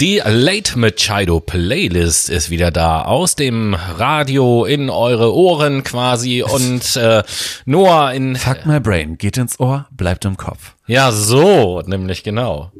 [0.00, 6.96] Die Late Machado Playlist ist wieder da, aus dem Radio in eure Ohren quasi und
[6.96, 7.22] äh,
[7.64, 8.36] Noah in...
[8.36, 10.74] Fuck my brain, geht ins Ohr, bleibt im Kopf.
[10.86, 12.72] Ja, so, nämlich genau.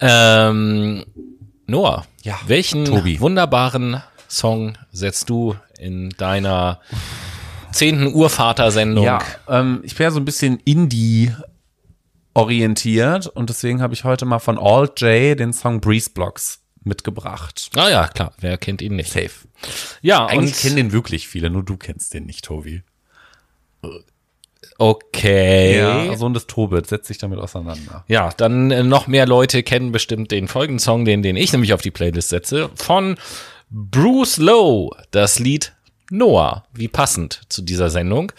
[0.00, 1.04] Ähm,
[1.66, 3.20] Noah, Ja, welchen Tobi.
[3.20, 6.80] wunderbaren Song setzt du in deiner
[7.70, 9.04] zehnten Urvater-Sendung?
[9.04, 11.32] Ja, ähm, ich bin ja so ein bisschen Indie
[12.36, 17.70] orientiert und deswegen habe ich heute mal von Alt J den Song Breeze Blocks mitgebracht.
[17.74, 19.10] Ah ja, klar, wer kennt ihn nicht?
[19.10, 19.30] Safe.
[20.02, 22.82] Ja, Eigentlich und, kennen den wirklich viele, nur du kennst den nicht, Tobi.
[24.78, 25.78] okay.
[25.78, 28.04] Ja, Sohn des Tobit setzt sich damit auseinander.
[28.06, 31.72] Ja, dann äh, noch mehr Leute kennen bestimmt den folgenden Song, den, den ich nämlich
[31.72, 33.16] auf die Playlist setze, von
[33.70, 35.72] Bruce Lowe, das Lied
[36.10, 36.64] Noah.
[36.74, 38.30] Wie passend zu dieser Sendung.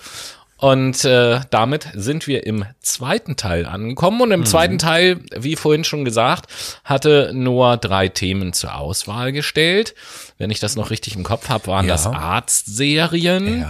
[0.60, 4.22] Und äh, damit sind wir im zweiten Teil angekommen.
[4.22, 6.52] Und im zweiten Teil, wie vorhin schon gesagt,
[6.84, 9.94] hatte Noah drei Themen zur Auswahl gestellt.
[10.40, 11.94] Wenn ich das noch richtig im Kopf habe, waren Ja.
[11.94, 13.66] das Arztserien,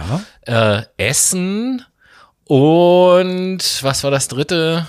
[0.46, 0.78] Ja.
[0.78, 1.84] äh, Essen
[2.44, 4.86] und was war das dritte?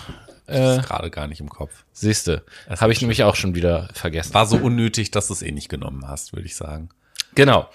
[0.48, 1.84] Ist gerade gar nicht im Kopf.
[1.92, 2.44] Siehste,
[2.80, 4.34] habe ich nämlich auch schon wieder vergessen.
[4.34, 6.90] War so unnötig, dass du es eh nicht genommen hast, würde ich sagen.
[7.36, 7.68] Genau.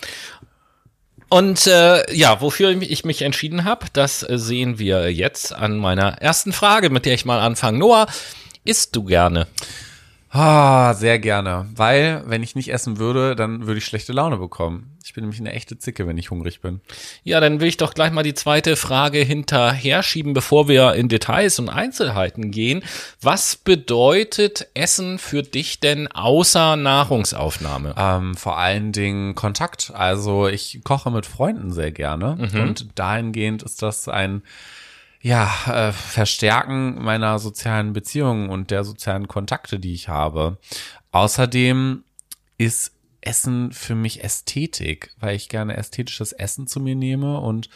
[1.28, 6.18] Und äh, ja, wofür ich mich entschieden habe, das äh, sehen wir jetzt an meiner
[6.22, 7.78] ersten Frage, mit der ich mal anfange.
[7.78, 8.06] Noah,
[8.64, 9.46] isst du gerne?
[10.36, 11.68] Ah, sehr gerne.
[11.76, 14.98] Weil, wenn ich nicht essen würde, dann würde ich schlechte Laune bekommen.
[15.04, 16.80] Ich bin nämlich eine echte Zicke, wenn ich hungrig bin.
[17.22, 21.08] Ja, dann will ich doch gleich mal die zweite Frage hinterher schieben, bevor wir in
[21.08, 22.82] Details und Einzelheiten gehen.
[23.20, 27.94] Was bedeutet Essen für dich denn außer Nahrungsaufnahme?
[27.96, 29.92] Ähm, vor allen Dingen Kontakt.
[29.94, 34.42] Also ich koche mit Freunden sehr gerne und dahingehend ist das ein
[35.24, 40.58] ja, äh, Verstärken meiner sozialen Beziehungen und der sozialen Kontakte, die ich habe.
[41.12, 42.04] Außerdem
[42.58, 47.70] ist Essen für mich Ästhetik, weil ich gerne ästhetisches Essen zu mir nehme und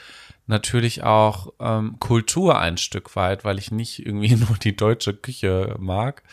[0.46, 5.74] natürlich auch ähm, Kultur ein Stück weit, weil ich nicht irgendwie nur die deutsche Küche
[5.78, 6.24] mag,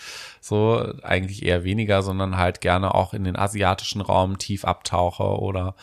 [0.42, 5.76] so eigentlich eher weniger, sondern halt gerne auch in den asiatischen Raum tief abtauche oder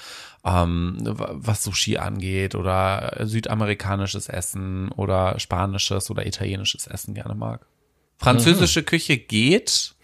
[0.44, 7.66] ähm, was Sushi angeht oder südamerikanisches Essen oder spanisches oder italienisches Essen gerne mag.
[8.18, 9.94] Französische Küche geht.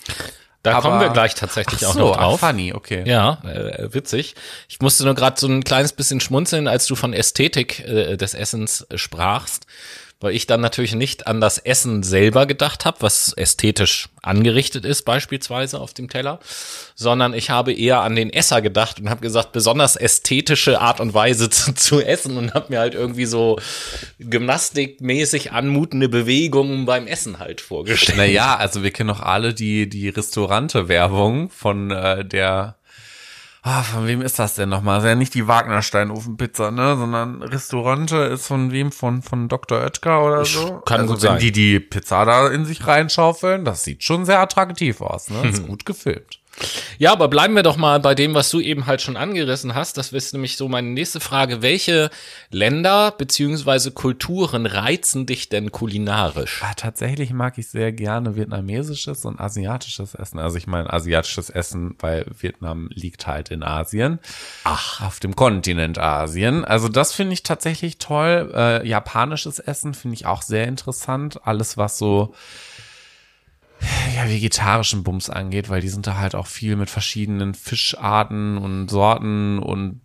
[0.62, 2.40] Da aber- kommen wir gleich tatsächlich Ach auch so, noch drauf.
[2.42, 3.04] Ach, funny, okay.
[3.06, 4.34] Ja, äh, witzig.
[4.68, 8.34] Ich musste nur gerade so ein kleines bisschen schmunzeln, als du von Ästhetik äh, des
[8.34, 9.66] Essens sprachst,
[10.20, 15.02] weil ich dann natürlich nicht an das Essen selber gedacht habe, was ästhetisch angerichtet ist
[15.02, 16.40] beispielsweise auf dem Teller,
[16.96, 21.14] sondern ich habe eher an den Esser gedacht und habe gesagt, besonders ästhetische Art und
[21.14, 23.60] Weise zu, zu essen und habe mir halt irgendwie so
[24.18, 28.18] gymnastikmäßig anmutende Bewegungen beim Essen halt vorgestellt.
[28.18, 32.77] Naja, also wir kennen doch alle die, die Restaurante-Werbung von äh, der,
[33.62, 34.96] ah, von wem ist das denn nochmal?
[34.96, 38.92] Das ist ja nicht die Wagner-Steinofenpizza, ne, sondern Restaurante ist von wem?
[38.92, 39.80] Von, von Dr.
[39.80, 40.80] Oetker oder so?
[40.80, 41.38] kann also gut wenn sein.
[41.40, 45.48] die die Pizza da in sich reinschaufeln, das sieht schon sehr attraktiv aus, ne?
[45.48, 46.40] Ist gut gefilmt.
[46.98, 49.96] Ja, aber bleiben wir doch mal bei dem, was du eben halt schon angerissen hast.
[49.96, 51.62] Das ist nämlich so meine nächste Frage.
[51.62, 52.10] Welche
[52.50, 56.60] Länder beziehungsweise Kulturen reizen dich denn kulinarisch?
[56.62, 60.38] Ah, tatsächlich mag ich sehr gerne vietnamesisches und asiatisches Essen.
[60.38, 64.18] Also ich meine asiatisches Essen, weil Vietnam liegt halt in Asien.
[64.64, 65.00] Ach.
[65.00, 66.64] Auf dem Kontinent Asien.
[66.64, 68.52] Also das finde ich tatsächlich toll.
[68.54, 71.40] Äh, japanisches Essen finde ich auch sehr interessant.
[71.44, 72.34] Alles, was so
[74.16, 78.88] ja, vegetarischen Bums angeht, weil die sind da halt auch viel mit verschiedenen Fischarten und
[78.88, 80.00] Sorten und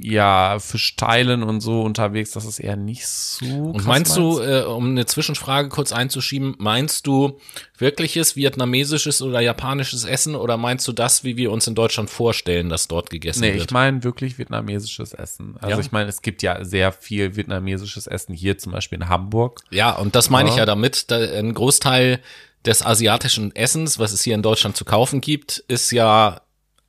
[0.00, 2.30] ja, Fischteilen und so unterwegs.
[2.30, 3.44] Das ist eher nicht so.
[3.46, 7.40] Und meinst du, äh, um eine Zwischenfrage kurz einzuschieben, meinst du
[7.76, 12.68] wirkliches vietnamesisches oder japanisches Essen oder meinst du das, wie wir uns in Deutschland vorstellen,
[12.68, 13.64] dass dort gegessen Nee, wird?
[13.64, 15.56] ich meine wirklich vietnamesisches Essen.
[15.58, 15.80] Also Ja.
[15.80, 19.62] ich meine, es gibt ja sehr viel vietnamesisches Essen hier, zum Beispiel in Hamburg.
[19.70, 20.60] Ja, und das meine ich Ja.
[20.62, 21.10] ja damit.
[21.10, 22.20] Da ein Großteil
[22.64, 26.42] des asiatischen Essens, was es hier in Deutschland zu kaufen gibt, ist ja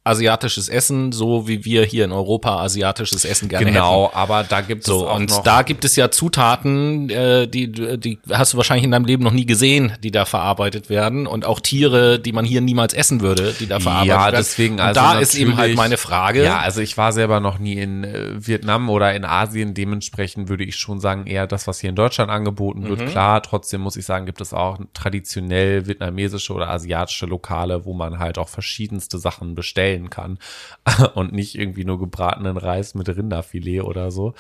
[0.10, 3.76] asiatisches Essen, so wie wir hier in Europa asiatisches Essen gerne hätten.
[3.76, 7.48] Genau, aber da gibt So, es auch und noch da gibt es ja Zutaten, äh,
[7.48, 11.28] die, die hast du wahrscheinlich in deinem Leben noch nie gesehen, die da verarbeitet werden.
[11.28, 14.36] Und auch Tiere, die man hier niemals essen würde, die da verarbeitet ja, werden.
[14.38, 16.44] deswegen und also da ist eben halt meine Frage.
[16.44, 19.74] Ja, also ich war selber noch nie in äh, Vietnam oder in Asien.
[19.74, 23.02] Dementsprechend würde ich schon sagen, eher das, was hier in Deutschland angeboten wird.
[23.02, 23.06] Mhm.
[23.08, 28.20] Klar, trotzdem muss ich sagen, gibt es auch traditionell vietnamesische oder asiatische Lokale, wo man
[28.20, 29.56] halt auch verschiedenste Sachen
[30.00, 30.40] bestellen kann
[31.16, 34.34] und nicht irgendwie nur gebratenen Reis mit Rinderfilet oder so.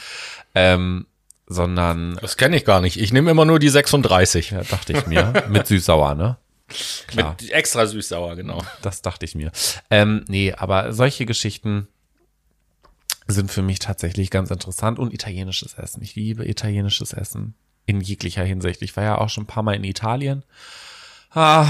[0.55, 1.05] Ähm,
[1.47, 2.97] sondern Das kenne ich gar nicht.
[2.97, 4.51] Ich nehme immer nur die 36.
[4.51, 5.45] Ja, dachte ich mir.
[5.49, 6.37] Mit süß-sauer, ne?
[7.07, 7.35] Klar.
[7.41, 8.61] Mit extra süß-sauer, genau.
[8.83, 9.51] Das dachte ich mir.
[9.89, 11.87] Ähm, nee, aber solche Geschichten
[13.27, 16.03] sind für mich tatsächlich ganz interessant und italienisches Essen.
[16.03, 17.55] Ich liebe italienisches Essen
[17.87, 18.83] in jeglicher Hinsicht.
[18.83, 20.43] Ich war ja auch schon ein paar Mal in Italien.
[21.31, 21.67] Ah,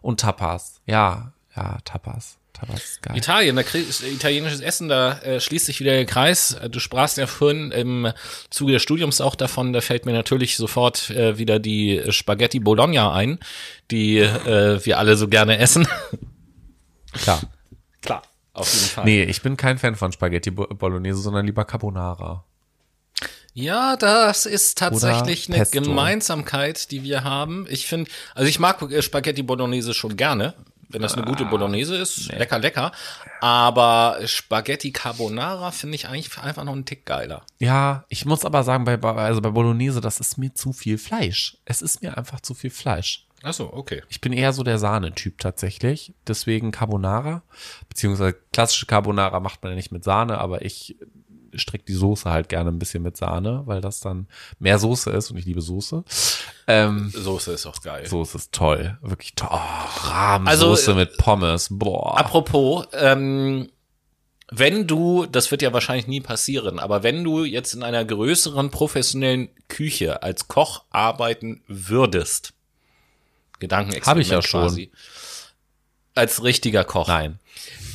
[0.00, 0.80] und Tapas.
[0.86, 2.39] Ja, ja, Tapas.
[3.02, 3.16] Geil.
[3.16, 6.56] Italien, da kriegst italienisches Essen, da äh, schließt sich wieder der Kreis.
[6.70, 8.12] Du sprachst ja vorhin im
[8.50, 13.12] Zuge des Studiums auch davon, da fällt mir natürlich sofort äh, wieder die Spaghetti Bologna
[13.12, 13.38] ein,
[13.90, 15.88] die äh, wir alle so gerne essen.
[17.12, 17.40] Klar.
[18.02, 19.04] Klar, auf jeden Fall.
[19.04, 22.44] Nee, ich bin kein Fan von Spaghetti Bolognese, sondern lieber Carbonara.
[23.52, 27.66] Ja, das ist tatsächlich eine Gemeinsamkeit, die wir haben.
[27.68, 30.54] Ich finde, also ich mag äh, Spaghetti Bolognese schon gerne,
[30.92, 32.38] wenn das eine gute ah, Bolognese ist, nee.
[32.38, 32.92] lecker, lecker.
[33.40, 37.42] Aber Spaghetti Carbonara finde ich eigentlich einfach noch einen Tick geiler.
[37.58, 41.56] Ja, ich muss aber sagen, bei, also bei Bolognese, das ist mir zu viel Fleisch.
[41.64, 43.26] Es ist mir einfach zu viel Fleisch.
[43.42, 44.02] Ach so, okay.
[44.08, 46.12] Ich bin eher so der Sahnetyp tatsächlich.
[46.26, 47.42] Deswegen Carbonara.
[47.88, 50.96] Beziehungsweise klassische Carbonara macht man ja nicht mit Sahne, aber ich
[51.54, 54.26] strickt die Soße halt gerne ein bisschen mit Sahne, weil das dann
[54.58, 56.04] mehr Soße ist und ich liebe Soße.
[56.66, 58.06] Ähm, Soße ist auch geil.
[58.06, 59.48] Soße ist toll, wirklich toll.
[59.50, 62.18] Oh, Rahmsoße also, mit Pommes, boah.
[62.18, 63.70] Apropos, ähm,
[64.50, 68.70] wenn du, das wird ja wahrscheinlich nie passieren, aber wenn du jetzt in einer größeren
[68.70, 72.52] professionellen Küche als Koch arbeiten würdest,
[73.60, 74.62] Gedankenexperiment Habe ich ja schon.
[74.62, 74.90] Quasi,
[76.14, 77.08] als richtiger Koch.
[77.08, 77.38] Nein.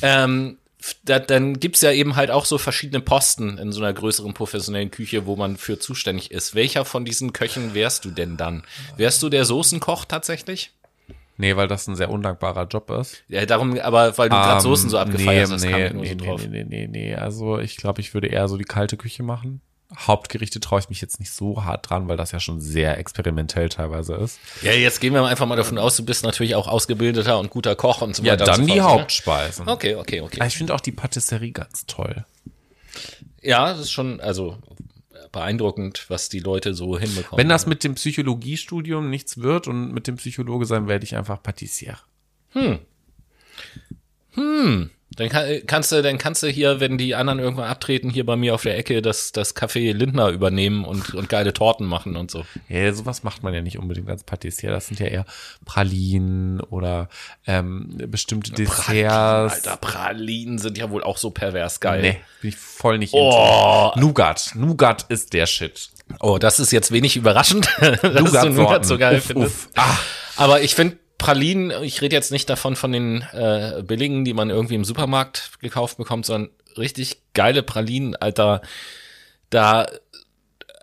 [0.00, 0.58] Ähm,
[1.04, 4.90] da, dann gibt's ja eben halt auch so verschiedene Posten in so einer größeren professionellen
[4.90, 6.54] Küche, wo man für zuständig ist.
[6.54, 8.62] Welcher von diesen Köchen wärst du denn dann?
[8.96, 10.72] Wärst du der Soßenkoch tatsächlich?
[11.38, 13.22] Nee, weil das ein sehr undankbarer Job ist.
[13.28, 15.80] Ja, darum, aber weil du um, gerade ähm, Soßen so abgefeiert nee, hast, nee, kam
[15.80, 16.40] ich nur nee, so drauf.
[16.42, 19.60] Nee, nee, nee, nee, also ich glaube, ich würde eher so die kalte Küche machen.
[19.94, 23.68] Hauptgerichte traue ich mich jetzt nicht so hart dran, weil das ja schon sehr experimentell
[23.68, 24.40] teilweise ist.
[24.62, 27.76] Ja, jetzt gehen wir einfach mal davon aus, du bist natürlich auch ausgebildeter und guter
[27.76, 28.44] Koch und so weiter.
[28.44, 29.00] Ja, dann so die fort, ne?
[29.00, 29.68] Hauptspeisen.
[29.68, 30.40] Okay, okay, okay.
[30.40, 32.24] Aber ich finde auch die Patisserie ganz toll.
[33.42, 34.58] Ja, das ist schon, also
[35.30, 37.38] beeindruckend, was die Leute so hinbekommen.
[37.38, 41.42] Wenn das mit dem Psychologiestudium nichts wird und mit dem Psychologe sein, werde ich einfach
[41.42, 41.98] Patissier.
[42.50, 42.78] Hm.
[44.36, 44.90] Hm.
[45.16, 48.36] Dann kann, kannst du, dann kannst du hier, wenn die anderen irgendwann abtreten, hier bei
[48.36, 52.30] mir auf der Ecke das, das Café Lindner übernehmen und, und geile Torten machen und
[52.30, 52.44] so.
[52.68, 54.70] Ja, sowas macht man ja nicht unbedingt als Patissier.
[54.70, 55.24] Das sind ja eher
[55.64, 57.08] Pralinen oder
[57.46, 58.84] ähm, bestimmte Desserts.
[58.84, 62.02] Pralinen, Alter, Pralinen sind ja wohl auch so pervers geil.
[62.02, 63.92] Nee, bin ich voll nicht oh.
[63.94, 64.00] into.
[64.00, 64.50] Nougat.
[64.54, 65.88] Nougat ist der Shit.
[66.20, 69.68] Oh, das ist jetzt wenig überraschend, dass Nougat du Nougat so geil uff, findest.
[69.68, 69.68] Uff.
[69.76, 69.96] Ah.
[70.36, 74.50] Aber ich finde Pralinen, ich rede jetzt nicht davon von den äh, billigen, die man
[74.50, 78.60] irgendwie im Supermarkt gekauft bekommt, sondern richtig geile Pralinen, Alter.
[79.50, 79.86] Da,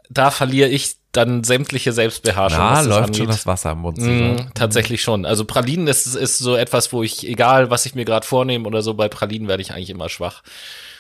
[0.09, 2.59] da verliere ich dann sämtliche Selbstbeherrschung.
[2.59, 3.17] Na, läuft angeht.
[3.17, 3.99] schon das Wasser im Mund.
[3.99, 5.25] Mm, tatsächlich schon.
[5.25, 8.81] Also Pralinen ist, ist so etwas, wo ich, egal was ich mir gerade vornehme oder
[8.81, 10.41] so, bei Pralinen werde ich eigentlich immer schwach.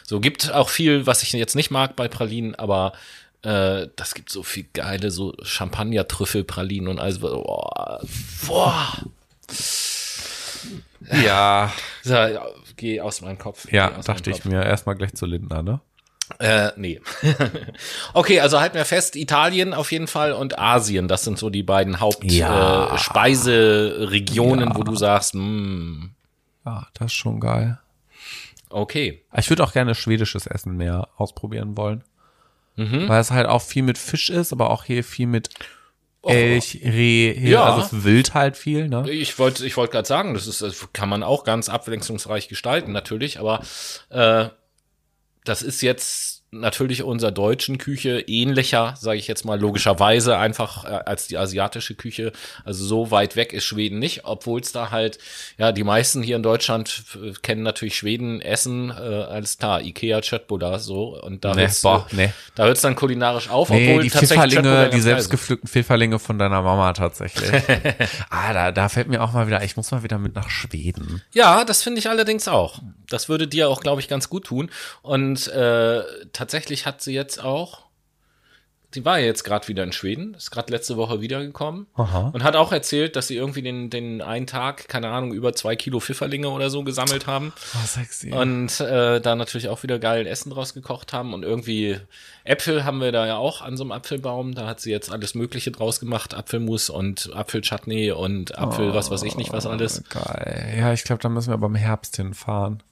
[0.03, 2.93] So gibt auch viel, was ich jetzt nicht mag bei Pralinen, aber
[3.41, 7.19] äh, das gibt so viel geile, so Champagner-Trüffelpralinen und alles.
[7.19, 8.01] Boah,
[8.45, 8.97] boah.
[11.11, 11.73] Ja.
[12.75, 13.71] Geh aus meinem Kopf.
[13.71, 14.63] Ja, dachte ich mir.
[14.63, 15.81] Erstmal gleich zu Lindner, ne?
[16.39, 17.01] Äh, nee.
[18.13, 21.63] okay, also halten wir fest, Italien auf jeden Fall und Asien, das sind so die
[21.63, 24.75] beiden Hauptspeiseregionen, ja.
[24.75, 25.41] äh, wo du sagst, mh.
[25.41, 26.11] Hm.
[26.65, 27.77] Ja, das ist schon geil.
[28.69, 29.21] Okay.
[29.35, 32.03] Ich würde auch gerne schwedisches Essen mehr ausprobieren wollen.
[32.75, 33.07] Mhm.
[33.07, 35.49] Weil es halt auch viel mit Fisch ist, aber auch hier viel mit
[36.25, 37.63] Elch, Reh, ja.
[37.65, 39.09] also Wild halt viel, ne?
[39.09, 42.93] Ich wollte ich wollte gerade sagen, das ist das kann man auch ganz abwechslungsreich gestalten
[42.93, 43.61] natürlich, aber
[44.09, 44.47] äh,
[45.43, 50.87] das ist jetzt natürlich unserer deutschen Küche ähnlicher, sage ich jetzt mal logischerweise einfach äh,
[51.05, 52.31] als die asiatische Küche.
[52.63, 55.17] Also so weit weg ist Schweden nicht, obwohl es da halt
[55.57, 60.21] ja die meisten hier in Deutschland äh, kennen natürlich Schweden Essen äh, als klar Ikea
[60.21, 62.31] Chötboda so und da nee, hört's, boah, nee.
[62.55, 66.93] da hört's dann kulinarisch auf, nee, obwohl die Pfifferlinge, die selbstgepflückten Pfifferlinge von deiner Mama
[66.93, 67.49] tatsächlich.
[68.29, 71.21] ah, da, da fällt mir auch mal wieder, ich muss mal wieder mit nach Schweden.
[71.33, 72.79] Ja, das finde ich allerdings auch.
[73.09, 74.69] Das würde dir auch, glaube ich, ganz gut tun
[75.01, 76.01] und äh,
[76.43, 77.85] tatsächlich hat sie jetzt auch,
[78.93, 82.31] sie war ja jetzt gerade wieder in Schweden, ist gerade letzte Woche wiedergekommen Aha.
[82.33, 85.77] und hat auch erzählt, dass sie irgendwie den, den einen Tag, keine Ahnung, über zwei
[85.77, 87.53] Kilo Pfifferlinge oder so gesammelt haben.
[87.75, 88.33] Oh, sexy.
[88.33, 91.97] Und äh, da natürlich auch wieder geil Essen draus gekocht haben und irgendwie
[92.43, 94.53] Äpfel haben wir da ja auch an so einem Apfelbaum.
[94.53, 99.09] Da hat sie jetzt alles Mögliche draus gemacht, Apfelmus und Apfelchutney und Apfel, oh, was
[99.09, 100.03] weiß ich nicht, was alles.
[100.09, 100.75] Geil.
[100.77, 102.83] Ja, ich glaube, da müssen wir aber im Herbst hinfahren.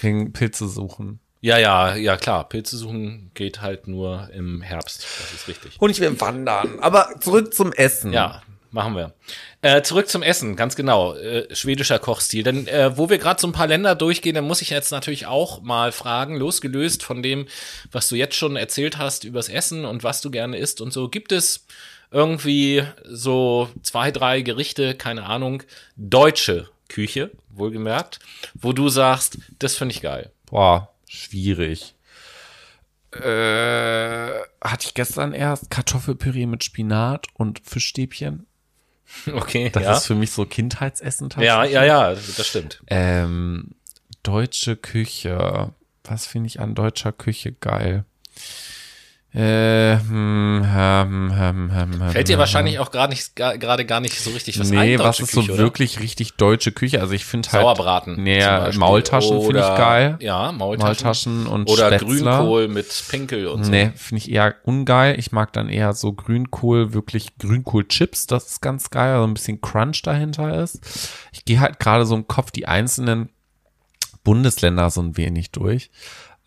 [0.00, 1.20] Pilze suchen.
[1.42, 2.48] Ja, ja, ja, klar.
[2.48, 5.04] Pilze suchen geht halt nur im Herbst.
[5.18, 5.72] Das ist richtig.
[5.80, 6.78] Und ich will wandern.
[6.78, 8.12] Aber zurück zum Essen.
[8.12, 8.42] Ja.
[8.70, 9.12] machen wir.
[9.60, 11.14] Äh, zurück zum Essen, ganz genau.
[11.16, 12.44] Äh, schwedischer Kochstil.
[12.44, 15.26] Denn äh, wo wir gerade so ein paar Länder durchgehen, dann muss ich jetzt natürlich
[15.26, 17.46] auch mal fragen, losgelöst von dem,
[17.90, 21.08] was du jetzt schon erzählt hast übers Essen und was du gerne isst und so,
[21.08, 21.66] gibt es
[22.12, 25.64] irgendwie so zwei, drei Gerichte, keine Ahnung,
[25.96, 28.20] deutsche Küche, wohlgemerkt,
[28.54, 30.30] wo du sagst, das finde ich geil.
[30.46, 31.94] Boah, schwierig.
[33.12, 34.30] Äh,
[34.62, 38.46] hatte ich gestern erst Kartoffelpüree mit Spinat und Fischstäbchen.
[39.30, 39.92] Okay, Das ja.
[39.92, 42.82] ist für mich so Kindheitsessen ja, ja, ja, das stimmt.
[42.86, 43.72] Ähm,
[44.22, 45.74] deutsche Küche.
[46.04, 48.06] Was finde ich an deutscher Küche geil?
[49.34, 53.86] Äh, hm, hm, hm, hm, hm, Fällt dir hm, wahrscheinlich auch gerade nicht, gar- gerade
[53.86, 55.62] gar nicht so richtig was nee, ein, was deutsche ist Küche, so oder?
[55.62, 57.00] wirklich richtig deutsche Küche?
[57.00, 58.22] Also ich finde halt Sauerbraten.
[58.22, 58.44] Nee.
[58.76, 60.18] Maultaschen finde ich geil.
[60.20, 60.86] Ja, Maultaschen.
[60.86, 62.06] Maultaschen und Oder Spätzle.
[62.24, 63.70] Grünkohl mit Pinkel und so.
[63.70, 65.18] Nee, finde ich eher ungeil.
[65.18, 69.62] Ich mag dann eher so Grünkohl, wirklich Grünkohl-Chips, das ist ganz geil, so ein bisschen
[69.62, 71.08] Crunch dahinter ist.
[71.32, 73.30] Ich gehe halt gerade so im Kopf die einzelnen
[74.24, 75.90] Bundesländer so ein wenig durch.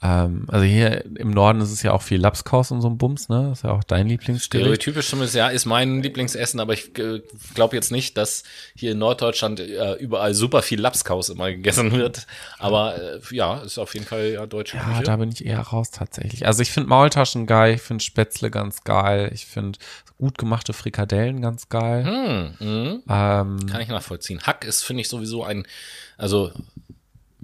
[0.06, 3.28] Ähm, also hier im Norden ist es ja auch viel Lapskaus und so ein Bums,
[3.28, 3.48] ne?
[3.50, 4.66] Das ist ja auch dein Lieblingsgericht.
[4.66, 7.22] Stereotypisch zumindest, ja, ist mein Lieblingsessen, aber ich äh,
[7.56, 8.44] glaube jetzt nicht, dass
[8.76, 12.28] hier in Norddeutschland äh, überall super viel Lapskaus immer gegessen wird.
[12.60, 15.04] Aber äh, ja, ist auf jeden Fall ja deutsche Ja, Küche.
[15.04, 16.46] da bin ich eher raus tatsächlich.
[16.46, 19.80] Also ich finde Maultaschen geil, ich finde Spätzle ganz geil, ich finde
[20.18, 22.06] gut gemachte Frikadellen ganz geil.
[22.06, 23.04] Hm, mhm.
[23.10, 24.42] Ähm, Kann ich nachvollziehen.
[24.44, 25.66] Hack ist, finde ich, sowieso ein,
[26.18, 26.52] also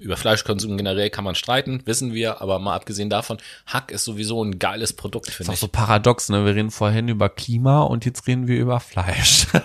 [0.02, 4.43] über Fleischkonsum generell kann man streiten, wissen wir, aber mal abgesehen davon, Hack ist sowieso
[4.43, 5.60] ein geiles Produkt, ist finde auch ich.
[5.60, 6.45] so paradox, ne?
[6.45, 9.47] Wir reden vorhin über Klima und jetzt reden wir über Fleisch.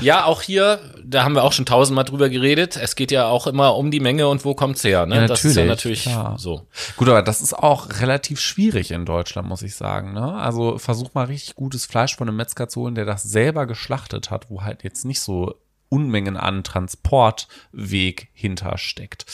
[0.00, 2.76] Ja, auch hier, da haben wir auch schon tausendmal drüber geredet.
[2.76, 5.16] Es geht ja auch immer um die Menge und wo kommt's her, ne?
[5.16, 6.38] Ja, das ist ja natürlich, natürlich klar.
[6.38, 6.66] so.
[6.96, 10.14] Gut, aber das ist auch relativ schwierig in Deutschland, muss ich sagen.
[10.14, 10.34] Ne?
[10.34, 14.30] Also versuch mal richtig gutes Fleisch von einem Metzger zu holen, der das selber geschlachtet
[14.30, 15.54] hat, wo halt jetzt nicht so
[15.92, 19.26] Unmengen an Transportweg hintersteckt.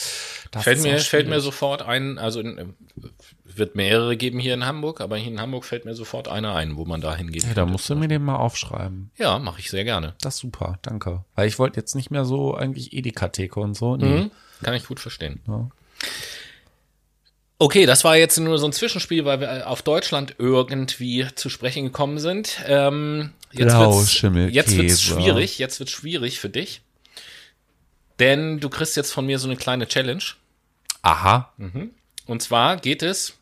[0.51, 2.65] Das Fällt mir, fällt mir sofort ein, also in, äh,
[3.45, 6.75] wird mehrere geben hier in Hamburg, aber hier in Hamburg fällt mir sofort einer ein,
[6.75, 7.45] wo man da hingeht.
[7.45, 9.09] Ja, da musst du mir den mal aufschreiben.
[9.17, 10.15] Ja, mache ich sehr gerne.
[10.19, 11.23] Das ist super, danke.
[11.35, 13.95] Weil ich wollte jetzt nicht mehr so eigentlich Edeka-Theke und so.
[13.95, 14.23] Nee.
[14.23, 14.31] Mhm.
[14.61, 15.39] Kann ich gut verstehen.
[15.47, 15.69] Ja.
[17.61, 21.83] Okay, das war jetzt nur so ein Zwischenspiel, weil wir auf Deutschland irgendwie zu sprechen
[21.83, 22.57] gekommen sind.
[22.65, 23.73] Ähm, jetzt
[24.09, 25.59] Schimmel, jetzt wird's schwierig.
[25.59, 26.81] Jetzt wird's schwierig für dich,
[28.17, 30.23] denn du kriegst jetzt von mir so eine kleine Challenge.
[31.01, 31.53] Aha.
[32.25, 33.33] Und zwar geht es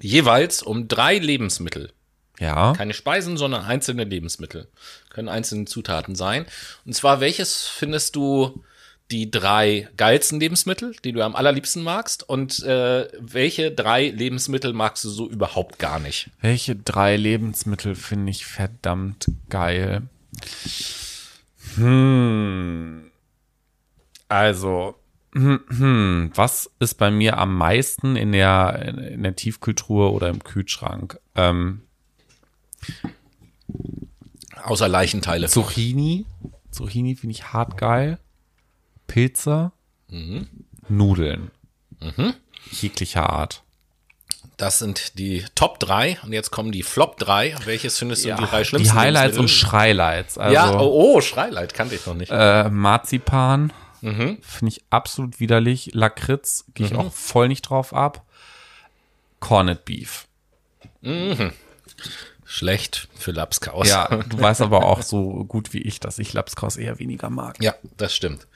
[0.00, 1.92] jeweils um drei Lebensmittel.
[2.38, 2.72] Ja.
[2.72, 4.68] Keine Speisen, sondern einzelne Lebensmittel.
[5.10, 6.46] Können einzelne Zutaten sein.
[6.86, 8.62] Und zwar, welches findest du
[9.10, 12.28] die drei geilsten Lebensmittel, die du am allerliebsten magst?
[12.28, 16.30] Und äh, welche drei Lebensmittel magst du so überhaupt gar nicht?
[16.40, 20.02] Welche drei Lebensmittel finde ich verdammt geil?
[21.76, 23.10] Hm.
[24.28, 24.96] Also,
[25.32, 30.42] hm, hm, was ist bei mir am meisten in der, in der Tiefkultur oder im
[30.42, 31.20] Kühlschrank?
[31.34, 31.82] Ähm,
[34.64, 35.48] Außer Leichenteile.
[35.48, 36.24] Zucchini.
[36.70, 38.18] Zucchini finde ich hart geil.
[39.06, 39.72] Pilze.
[40.88, 41.50] Nudeln.
[42.70, 43.62] Jeglicher Art.
[44.56, 47.56] Das sind die Top 3 und jetzt kommen die Flop 3.
[47.64, 49.48] Welches findest du die drei die schlimmsten Highlights und?
[49.48, 50.38] Schreileits.
[50.38, 52.30] Also, Ja, oh, oh, Schreileit kannte ich noch nicht.
[52.32, 54.38] Äh, Marzipan Mhm.
[54.42, 55.90] finde ich absolut widerlich.
[55.94, 58.24] Lakritz gehe ich auch voll nicht drauf ab.
[59.40, 60.26] Corned Beef.
[62.48, 63.88] Schlecht für Lapskaus.
[63.88, 67.56] Ja, du weißt aber auch so gut wie ich, dass ich Lapskaus eher weniger mag.
[67.60, 68.46] Ja, das stimmt.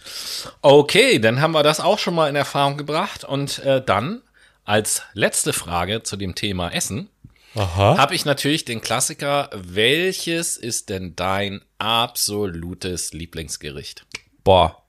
[0.62, 3.24] Okay, dann haben wir das auch schon mal in Erfahrung gebracht.
[3.24, 4.22] Und äh, dann
[4.64, 7.10] als letzte Frage zu dem Thema Essen
[7.56, 9.50] habe ich natürlich den Klassiker.
[9.52, 14.06] Welches ist denn dein absolutes Lieblingsgericht?
[14.44, 14.84] Boah.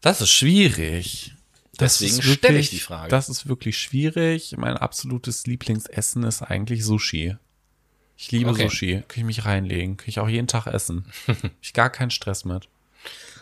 [0.00, 1.34] Das ist schwierig.
[1.82, 3.08] Deswegen stelle ich die Frage.
[3.08, 4.54] Das ist wirklich schwierig.
[4.56, 7.36] Mein absolutes Lieblingsessen ist eigentlich Sushi.
[8.16, 8.68] Ich liebe Okay.
[8.68, 9.02] Sushi.
[9.08, 9.96] Kann ich mich reinlegen.
[9.96, 11.06] Kann ich auch jeden Tag essen.
[11.60, 12.68] Ich gar keinen Stress mit.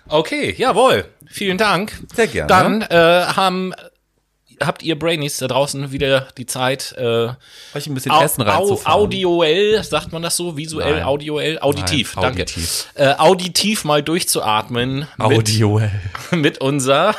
[0.08, 1.04] Okay, jawohl.
[1.26, 1.92] Vielen Dank.
[2.14, 2.48] Sehr gerne.
[2.48, 3.74] Dann äh, haben,
[4.60, 7.28] habt ihr Brainies da draußen wieder die Zeit, äh,
[7.74, 9.00] Euch ein bisschen Au, Essen au, reinzufahren.
[9.02, 10.56] audioell, sagt man das so?
[10.56, 11.02] Visuell, Nein.
[11.04, 12.42] audioell, auditiv, Nein, danke.
[12.42, 12.86] auditiv.
[12.94, 16.00] Äh, auditiv mal durchzuatmen mit, Audioell.
[16.32, 17.14] mit unser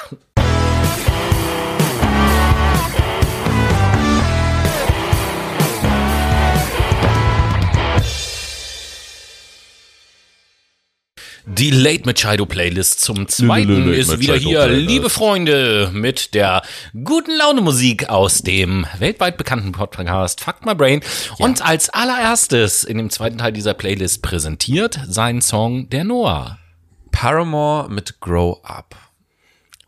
[11.54, 14.88] Die Late Machado Playlist zum zweiten Late ist wieder hier, Playlist.
[14.90, 16.62] liebe Freunde, mit der
[17.04, 21.02] guten Laune Musik aus dem weltweit bekannten Podcast Fuck My Brain.
[21.40, 26.58] Und als allererstes in dem zweiten Teil dieser Playlist präsentiert sein Song Der Noah.
[27.12, 28.96] Paramore mit Grow Up.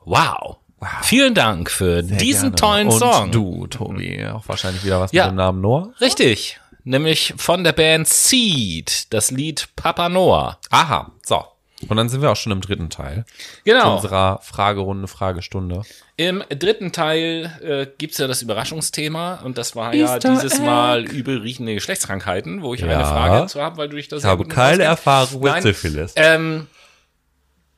[0.05, 0.57] Wow.
[1.03, 2.55] Vielen Dank für diesen Gerne.
[2.55, 3.31] tollen Und Song.
[3.31, 5.25] du, Tobi, auch wahrscheinlich wieder was Ja.
[5.25, 5.93] mit dem Namen Noah?
[6.01, 6.59] Richtig.
[6.83, 10.59] Nämlich von der Band Seed, das Lied Papa Noah.
[10.69, 11.45] Aha, so.
[11.89, 13.25] Und dann sind wir auch schon im dritten Teil
[13.63, 13.95] Genau.
[13.95, 15.83] unserer Fragerunde, Fragestunde.
[16.17, 20.63] Im dritten Teil äh, gibt's ja das Überraschungsthema und das war ja Easter dieses Egg.
[20.63, 22.87] Mal übelriechende Geschlechtskrankheiten, wo ich Ja.
[22.87, 26.13] eine Frage zu habe, weil du dich das Ich habe keine Erfahrung mit Syphilis.
[26.15, 26.67] Ähm,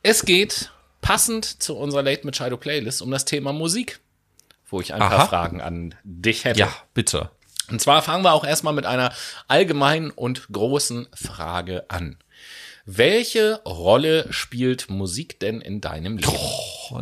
[0.04, 4.00] es geht passend zu unserer Late Machado Playlist um das Thema Musik,
[4.70, 5.16] wo ich ein Aha.
[5.18, 6.60] paar Fragen an dich hätte.
[6.60, 7.30] Ja, bitte.
[7.72, 9.12] Und zwar fangen wir auch erstmal mit einer
[9.48, 12.18] allgemeinen und großen Frage an.
[12.86, 16.38] Welche Rolle spielt Musik denn in deinem Leben?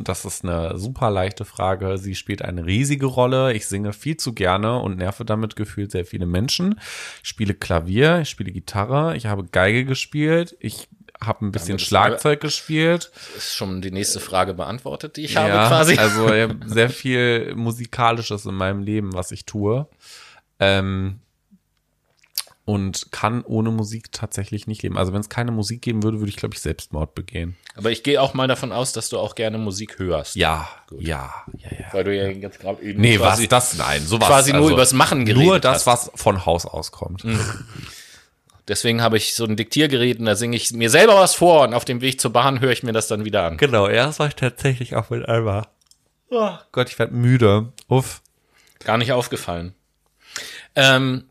[0.06, 1.98] Das ist eine super leichte Frage.
[1.98, 3.52] Sie spielt eine riesige Rolle.
[3.52, 6.80] Ich singe viel zu gerne und nerve damit gefühlt sehr viele Menschen.
[7.22, 10.88] Ich spiele Klavier, ich spiele Gitarre, ich habe Geige gespielt, ich
[11.22, 13.12] habe ein bisschen Schlagzeug gespielt.
[13.36, 15.98] ist schon die nächste Frage beantwortet, die ich habe Ja, quasi.
[15.98, 19.88] Also ich habe sehr viel Musikalisches in meinem Leben, was ich tue.
[20.60, 21.20] Ähm,
[22.66, 24.98] und kann ohne Musik tatsächlich nicht leben.
[24.98, 27.58] Also wenn es keine Musik geben würde, würde ich, glaube ich, Selbstmord begehen.
[27.76, 30.36] Aber ich gehe auch mal davon aus, dass du auch gerne Musik hörst.
[30.36, 31.86] Ja, ja, ja, ja.
[31.92, 33.78] Weil du ja jetzt gerade eben Nee, quasi, was das?
[33.78, 34.28] Nein, sowas.
[34.28, 36.12] quasi nur übers Machen geredet Nur das, hast.
[36.14, 37.26] was von Haus aus kommt.
[38.70, 41.74] Deswegen habe ich so ein Diktiergerät und da singe ich mir selber was vor und
[41.74, 43.58] auf dem Weg zur Bahn höre ich mir das dann wieder an.
[43.58, 45.68] Genau, erst war ich tatsächlich auch mit Alba.
[46.30, 47.74] Oh Gott, ich werde müde.
[47.90, 48.22] Uff.
[48.86, 49.74] Gar nicht aufgefallen.
[50.76, 51.26] Ähm,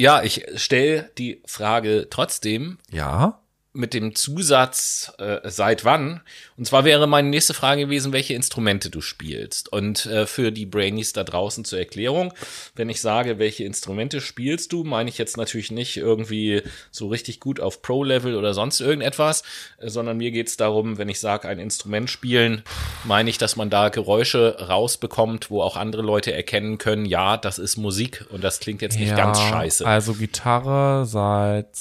[0.00, 3.40] ja, ich stelle die Frage trotzdem Ja.
[3.72, 6.22] Mit dem Zusatz äh, seit wann.
[6.56, 9.72] Und zwar wäre meine nächste Frage gewesen, welche Instrumente du spielst.
[9.72, 12.32] Und äh, für die Brainies da draußen zur Erklärung,
[12.74, 17.38] wenn ich sage, welche Instrumente spielst du, meine ich jetzt natürlich nicht irgendwie so richtig
[17.38, 19.44] gut auf Pro-Level oder sonst irgendetwas,
[19.78, 22.62] äh, sondern mir geht es darum, wenn ich sage, ein Instrument spielen,
[23.04, 27.60] meine ich, dass man da Geräusche rausbekommt, wo auch andere Leute erkennen können, ja, das
[27.60, 29.86] ist Musik und das klingt jetzt nicht ganz scheiße.
[29.86, 31.76] Also Gitarre seit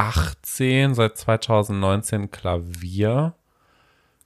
[0.00, 3.34] 2018, seit 2019 Klavier.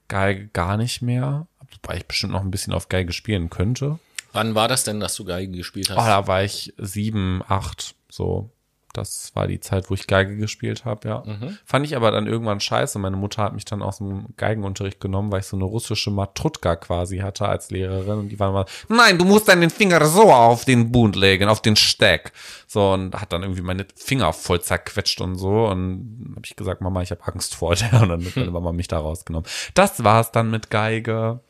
[0.09, 1.47] Geige gar nicht mehr.
[1.72, 3.99] Wobei ich bestimmt noch ein bisschen auf Geige spielen könnte.
[4.33, 5.97] Wann war das denn, dass du Geige gespielt hast?
[5.97, 8.51] Oh, da war ich sieben, acht, so.
[8.95, 11.24] Das war die Zeit, wo ich Geige gespielt habe, ja.
[11.64, 12.99] Fand ich aber dann irgendwann scheiße.
[13.01, 16.76] Meine Mutter hat mich dann aus dem Geigenunterricht genommen, weil ich so eine russische Matrutka
[16.76, 18.20] quasi hatte als Lehrerin.
[18.20, 21.61] Und die waren mal, nein, du musst deinen Finger so auf den Bund legen, auf
[21.61, 22.32] den Steck.
[22.68, 25.66] So, und hat dann irgendwie meine Finger voll zerquetscht und so.
[25.66, 28.01] Und habe ich gesagt, Mama, ich habe Angst vor der.
[28.01, 29.49] Und dann hat meine Mama mich da rausgenommen.
[29.74, 31.40] Das war's dann mit Geige.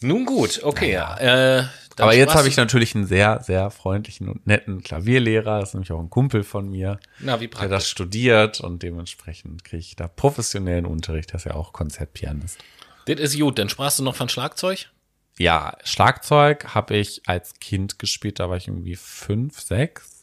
[0.00, 0.94] Nun gut, okay.
[1.18, 1.64] Äh,
[2.00, 5.60] dann Aber jetzt habe ich natürlich einen sehr, sehr freundlichen und netten Klavierlehrer.
[5.60, 7.70] Das ist nämlich auch ein Kumpel von mir, Na, wie der praktisch.
[7.70, 11.32] das studiert und dementsprechend kriege ich da professionellen Unterricht.
[11.34, 12.58] Das ist ja auch Konzertpianist.
[13.06, 13.58] Das ist gut.
[13.58, 14.90] Dann sprachst du noch von Schlagzeug?
[15.38, 18.40] Ja, Schlagzeug habe ich als Kind gespielt.
[18.40, 20.22] Da war ich irgendwie fünf, sechs.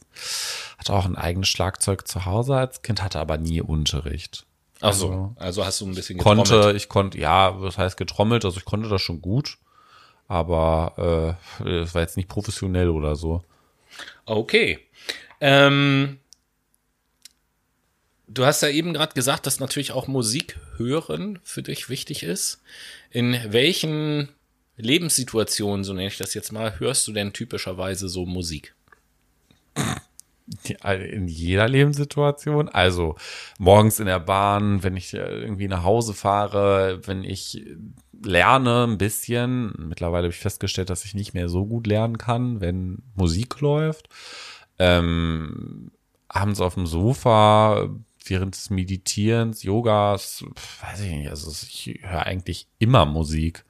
[0.78, 4.46] Hatte auch ein eigenes Schlagzeug zu Hause als Kind, hatte aber nie Unterricht.
[4.82, 5.34] Ach so.
[5.38, 6.76] Also hast du ein bisschen Konnte, getrommelt.
[6.78, 8.46] ich konnte, ja, was heißt getrommelt?
[8.46, 9.58] Also ich konnte das schon gut.
[10.28, 13.44] Aber äh, es war jetzt nicht professionell oder so.
[14.26, 14.80] Okay.
[15.40, 16.20] Ähm,
[18.28, 22.62] du hast ja eben gerade gesagt, dass natürlich auch Musik hören für dich wichtig ist.
[23.10, 24.30] In welchen
[24.76, 28.76] Lebenssituationen, so nenne ich das jetzt mal, hörst du denn typischerweise so Musik?
[31.12, 32.70] In jeder Lebenssituation.
[32.70, 33.16] Also
[33.60, 37.66] morgens in der Bahn, wenn ich äh, irgendwie nach Hause fahre, wenn ich
[38.24, 39.74] lerne ein bisschen.
[39.78, 44.10] Mittlerweile habe ich festgestellt, dass ich nicht mehr so gut lernen kann, wenn Musik läuft.
[44.80, 45.92] Ähm,
[46.28, 47.90] abends auf dem Sofa,
[48.26, 50.44] während des Meditierens, Yogas,
[50.82, 51.30] weiß ich nicht.
[51.30, 53.66] Also ich höre eigentlich immer Musik.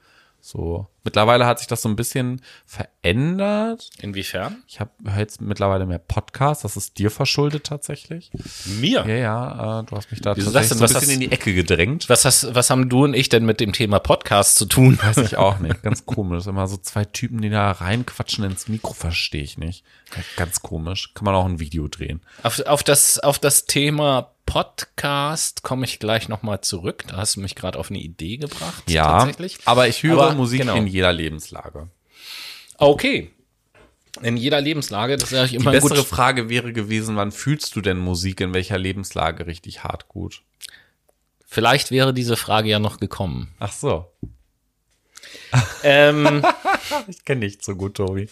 [0.48, 0.88] So.
[1.04, 3.90] Mittlerweile hat sich das so ein bisschen verändert.
[4.02, 4.64] Inwiefern?
[4.66, 6.64] Ich habe jetzt mittlerweile mehr Podcasts.
[6.64, 8.32] Das ist dir verschuldet tatsächlich.
[8.66, 9.06] Mir?
[9.06, 11.20] Ja, ja, äh, du hast mich da Wieso tatsächlich du, so ein bisschen hast- in
[11.20, 12.08] die Ecke gedrängt.
[12.08, 14.98] Was, hast, was haben du und ich denn mit dem Thema Podcast zu tun?
[15.02, 15.84] Weiß ich auch nicht.
[15.84, 16.48] Ganz komisch.
[16.48, 19.84] Immer so zwei Typen, die da reinquatschen ins Mikro, verstehe ich nicht.
[20.38, 21.14] Ganz komisch.
[21.14, 22.22] Kann man auch ein Video drehen.
[22.44, 27.04] Auf, auf, das, auf das Thema Podcast komme ich gleich nochmal zurück.
[27.10, 28.90] Da hast du mich gerade auf eine Idee gebracht.
[28.90, 29.60] Ja, tatsächlich.
[29.66, 30.76] aber ich höre Aber, Musik genau.
[30.76, 31.90] in jeder Lebenslage.
[32.78, 33.30] Okay.
[34.24, 36.08] In jeder Lebenslage, das ja Die immer ein bessere gut.
[36.08, 40.42] Frage wäre gewesen, wann fühlst du denn Musik in welcher Lebenslage richtig hart gut?
[41.46, 43.54] Vielleicht wäre diese Frage ja noch gekommen.
[43.60, 44.12] Ach so.
[45.84, 46.44] Ähm,
[47.08, 48.28] Ich kenne dich so gut, Tobi.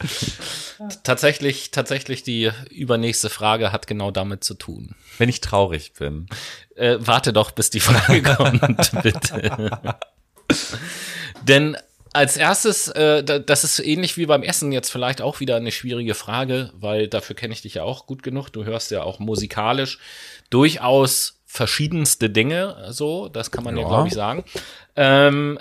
[1.03, 4.95] tatsächlich, tatsächlich die übernächste Frage hat genau damit zu tun.
[5.17, 6.27] Wenn ich traurig bin.
[6.75, 9.69] Äh, warte doch, bis die Frage kommt, bitte.
[11.43, 11.77] Denn
[12.13, 15.71] als erstes, äh, da- das ist ähnlich wie beim Essen jetzt vielleicht auch wieder eine
[15.71, 18.49] schwierige Frage, weil dafür kenne ich dich ja auch gut genug.
[18.49, 19.99] Du hörst ja auch musikalisch
[20.49, 23.87] durchaus verschiedenste Dinge, so, das kann man ja, Ja.
[23.87, 24.43] glaube ich, sagen.
[24.95, 25.59] Ähm,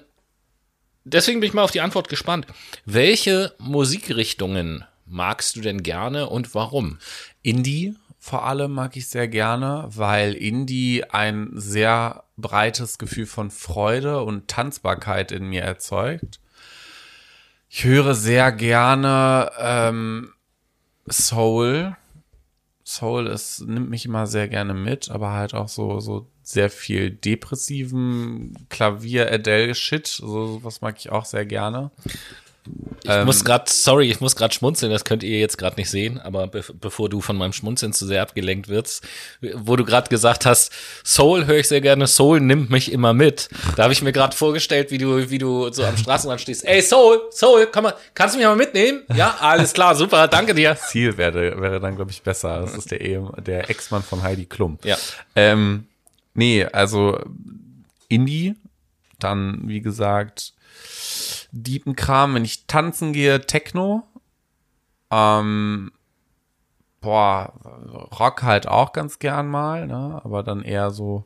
[1.04, 2.46] deswegen bin ich mal auf die Antwort gespannt.
[2.84, 6.98] Welche Musikrichtungen magst du denn gerne und warum?
[7.42, 7.94] Indie
[8.24, 14.48] vor allem mag ich sehr gerne, weil Indie ein sehr breites Gefühl von Freude und
[14.48, 16.40] Tanzbarkeit in mir erzeugt.
[17.68, 20.32] Ich höre sehr gerne ähm,
[21.06, 21.94] Soul.
[22.86, 27.10] Soul ist, nimmt mich immer sehr gerne mit, aber halt auch so, so sehr viel
[27.10, 30.06] depressiven Klavier-Adele-Shit.
[30.06, 31.90] So, was mag ich auch sehr gerne.
[33.02, 35.90] Ich Ähm, muss gerade, sorry, ich muss gerade schmunzeln, das könnt ihr jetzt gerade nicht
[35.90, 39.06] sehen, aber be bevor du von meinem Schmunzeln zu sehr abgelenkt wirst,
[39.54, 40.72] wo du gerade gesagt hast,
[41.04, 43.50] Soul höre ich sehr gerne, Soul nimmt mich immer mit.
[43.76, 46.64] Da habe ich mir gerade vorgestellt, wie du, wie du so am Straßenrand stehst.
[46.64, 49.02] Ey, Soul, Soul, komm mal, kannst du mich mal mitnehmen?
[49.14, 50.74] Ja, alles klar, super, danke dir.
[50.88, 52.60] Ziel wäre, wäre dann, glaube ich, besser.
[52.60, 54.78] Das ist der, Ehe, der Ex-Mann von Heidi Klum.
[54.84, 54.96] Ja.
[55.36, 55.86] Ähm,
[56.32, 57.20] nee, also
[58.08, 58.54] Indie,
[59.18, 60.53] dann, wie gesagt,
[61.52, 64.02] deepen Kram, wenn ich tanzen gehe, Techno.
[65.10, 65.92] Ähm,
[67.00, 67.52] boah,
[68.18, 70.20] Rock halt auch ganz gern mal, ne?
[70.24, 71.24] aber dann eher so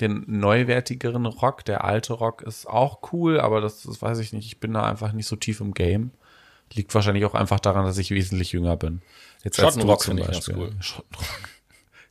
[0.00, 1.64] den neuwertigeren Rock.
[1.64, 4.46] Der alte Rock ist auch cool, aber das, das weiß ich nicht.
[4.46, 6.10] Ich bin da einfach nicht so tief im Game.
[6.72, 9.02] Liegt wahrscheinlich auch einfach daran, dass ich wesentlich jünger bin.
[9.44, 10.56] Jetzt als Schottenrock du zum finde ich ganz Beispiel.
[10.56, 10.72] cool.
[10.80, 11.26] Schottenrock.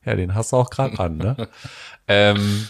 [0.06, 1.48] Ja, den hast du auch gerade an, ne?
[2.10, 2.68] ähm,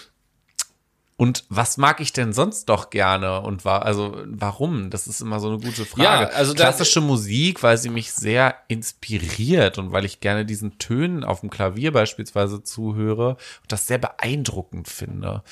[1.15, 4.89] und was mag ich denn sonst doch gerne und war also warum?
[4.89, 6.03] Das ist immer so eine gute Frage.
[6.03, 11.23] Ja, also klassische Musik, weil sie mich sehr inspiriert und weil ich gerne diesen Tönen
[11.23, 15.43] auf dem Klavier beispielsweise zuhöre und das sehr beeindruckend finde.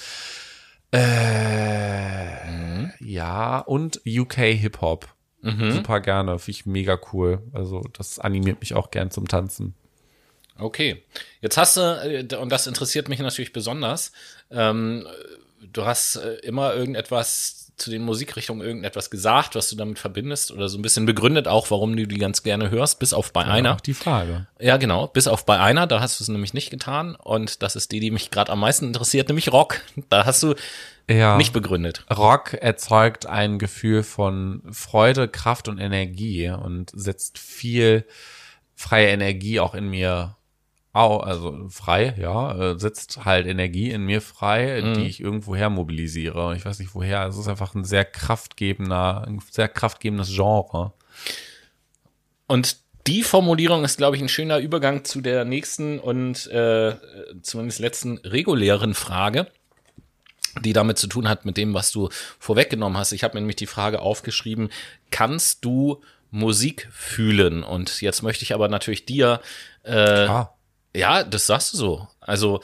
[0.91, 2.31] Äh,
[2.99, 5.07] ja und UK Hip Hop.
[5.43, 7.41] Super gerne, finde ich mega cool.
[7.51, 9.73] Also das animiert mich auch gern zum Tanzen.
[10.57, 11.03] Okay.
[11.41, 14.11] Jetzt hast du, äh, und das interessiert mich natürlich besonders,
[14.51, 15.07] ähm,
[15.71, 20.69] du hast äh, immer irgendetwas zu den Musikrichtungen irgendetwas gesagt, was du damit verbindest oder
[20.69, 23.75] so ein bisschen begründet auch, warum du die ganz gerne hörst, bis auf bei einer.
[23.75, 24.47] Auch die Frage.
[24.59, 27.75] Ja, genau, bis auf bei einer, da hast du es nämlich nicht getan und das
[27.75, 29.81] ist die, die mich gerade am meisten interessiert, nämlich Rock.
[30.09, 30.53] Da hast du
[31.09, 31.37] Ja.
[31.37, 32.05] nicht begründet.
[32.15, 38.05] Rock erzeugt ein Gefühl von Freude, Kraft und Energie und setzt viel
[38.75, 40.35] freie Energie auch in mir
[40.93, 46.55] au, also frei, ja, äh, setzt halt Energie in mir frei, die ich irgendwoher mobilisiere.
[46.55, 47.25] Ich weiß nicht woher.
[47.27, 50.93] Es ist einfach ein sehr kraftgebender, ein sehr kraftgebendes Genre.
[52.47, 52.77] Und
[53.07, 56.95] die Formulierung ist, glaube ich, ein schöner Übergang zu der nächsten und äh,
[57.41, 59.47] zumindest letzten regulären Frage,
[60.59, 63.13] die damit zu tun hat mit dem, was du vorweggenommen hast.
[63.13, 64.69] Ich habe mir nämlich die Frage aufgeschrieben,
[65.09, 67.63] kannst du Musik fühlen?
[67.63, 69.41] Und jetzt möchte ich aber natürlich dir,
[69.83, 70.27] äh,
[70.95, 72.07] ja, das sagst du so.
[72.19, 72.61] Also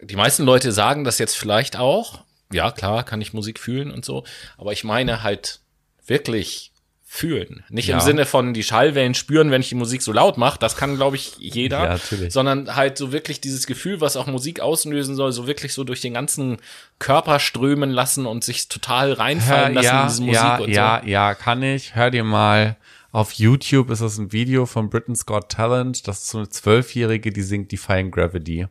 [0.00, 2.24] die meisten Leute sagen das jetzt vielleicht auch.
[2.52, 4.24] Ja, klar, kann ich Musik fühlen und so.
[4.58, 5.60] Aber ich meine halt
[6.06, 6.72] wirklich
[7.14, 7.62] fühlen.
[7.68, 7.96] Nicht Ja.
[7.96, 10.58] im Sinne von die Schallwellen spüren, wenn ich die Musik so laut mache.
[10.58, 11.82] Das kann, glaube ich, jeder.
[11.84, 12.32] Ja, natürlich.
[12.32, 16.00] Sondern halt so wirklich dieses Gefühl, was auch Musik auslösen soll, so wirklich so durch
[16.00, 16.56] den ganzen
[16.98, 21.34] Körper strömen lassen und sich total reinfallen lassen in diese Musik ja, und ja, ja,
[21.34, 21.94] kann ich.
[21.94, 22.76] Hör dir mal
[23.12, 26.08] auf YouTube ist das ein Video von Britain's Got Talent.
[26.08, 28.66] Das ist so eine Zwölfjährige, die singt Defying Gravity.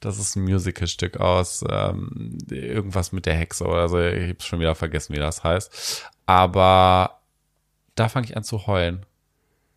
[0.00, 3.98] Das ist ein Musicalstück aus ähm, irgendwas mit der Hexe oder so.
[3.98, 6.10] Ich hab's schon wieder vergessen, wie das heißt.
[6.26, 7.20] Aber
[7.94, 9.06] da fange ich an zu heulen.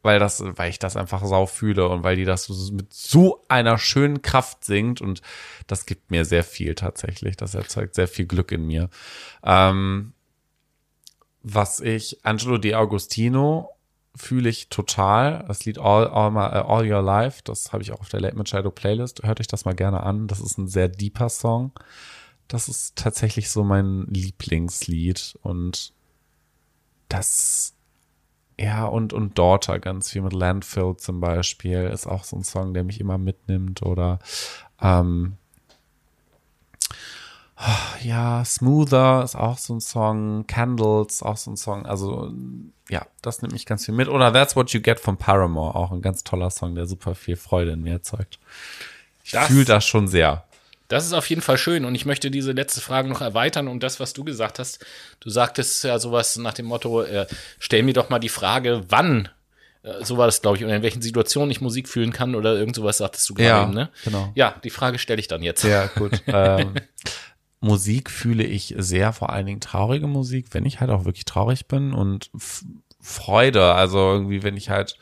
[0.03, 3.77] Weil das, weil ich das einfach sau fühle und weil die das mit so einer
[3.77, 5.21] schönen Kraft singt und
[5.65, 7.37] das gibt mir sehr viel tatsächlich.
[7.37, 8.89] Das erzeugt sehr viel Glück in mir.
[9.43, 10.13] Ähm,
[11.41, 13.76] was ich, Angelo Di Agostino
[14.17, 15.45] fühle ich total.
[15.47, 18.21] Das Lied All, All, My, äh, All Your Life, das habe ich auch auf der
[18.21, 19.23] Late Machado Playlist.
[19.23, 20.27] Hört euch das mal gerne an.
[20.27, 21.71] Das ist ein sehr deeper Song.
[22.47, 25.93] Das ist tatsächlich so mein Lieblingslied und
[27.09, 27.73] das,
[28.59, 32.73] ja, und, und Daughter ganz viel mit Landfill zum Beispiel ist auch so ein Song,
[32.73, 34.19] der mich immer mitnimmt oder,
[34.81, 35.37] ähm,
[38.03, 41.85] Ja, Smoother ist auch so ein Song, Candles auch so ein Song.
[41.85, 42.31] Also
[42.89, 44.07] ja, das nimmt mich ganz viel mit.
[44.07, 47.35] Oder That's What You Get from Paramore, auch ein ganz toller Song, der super viel
[47.35, 48.39] Freude in mir erzeugt.
[49.23, 50.45] Ich fühle das schon sehr.
[50.87, 53.81] Das ist auf jeden Fall schön und ich möchte diese letzte Frage noch erweitern um
[53.81, 54.85] das, was du gesagt hast.
[55.19, 57.27] Du sagtest ja sowas nach dem Motto, äh,
[57.59, 59.27] stell mir doch mal die Frage, wann,
[59.83, 62.55] äh, so war das glaube ich, und in welchen Situationen ich Musik fühlen kann oder
[62.55, 63.89] irgend sowas sagtest du gerade Ja, eben, ne?
[64.05, 64.31] genau.
[64.35, 65.61] Ja, die Frage stelle ich dann jetzt.
[65.61, 66.23] Sehr gut.
[66.27, 66.75] ähm,
[67.59, 71.67] Musik fühle ich sehr, vor allen Dingen traurige Musik, wenn ich halt auch wirklich traurig
[71.67, 72.29] bin und
[72.99, 74.97] Freude, also irgendwie, wenn ich halt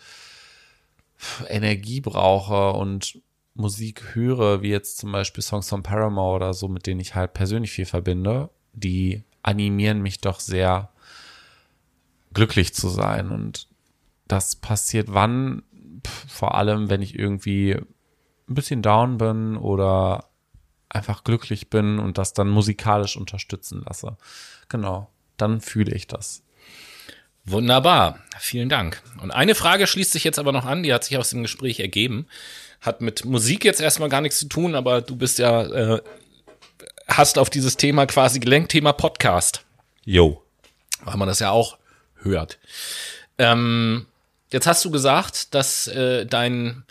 [1.50, 3.20] Energie brauche und
[3.56, 7.34] Musik höre, wie jetzt zum Beispiel Songs von Paramore oder so, mit denen ich halt
[7.34, 10.90] persönlich viel verbinde, die animieren mich doch sehr
[12.34, 13.68] glücklich zu sein und
[14.28, 15.64] das passiert wann?
[16.28, 20.26] Vor allem, wenn ich irgendwie ein bisschen down bin oder
[20.96, 24.18] einfach glücklich bin und das dann musikalisch unterstützen lasse.
[24.70, 26.42] Genau, dann fühle ich das.
[27.44, 29.04] Wunderbar, vielen Dank.
[29.22, 31.80] Und eine Frage schließt sich jetzt aber noch an, die hat sich aus dem Gespräch
[31.80, 32.26] ergeben.
[32.82, 36.02] Hat mit Musik jetzt erstmal gar nichts zu tun, aber du bist ja, äh,
[37.08, 39.64] hast auf dieses Thema quasi gelenkt, Thema Podcast,
[40.06, 40.42] Jo.
[41.04, 41.78] weil man das ja auch
[42.22, 42.58] hört.
[43.38, 44.08] Ähm,
[44.52, 46.84] jetzt hast du gesagt, dass äh, dein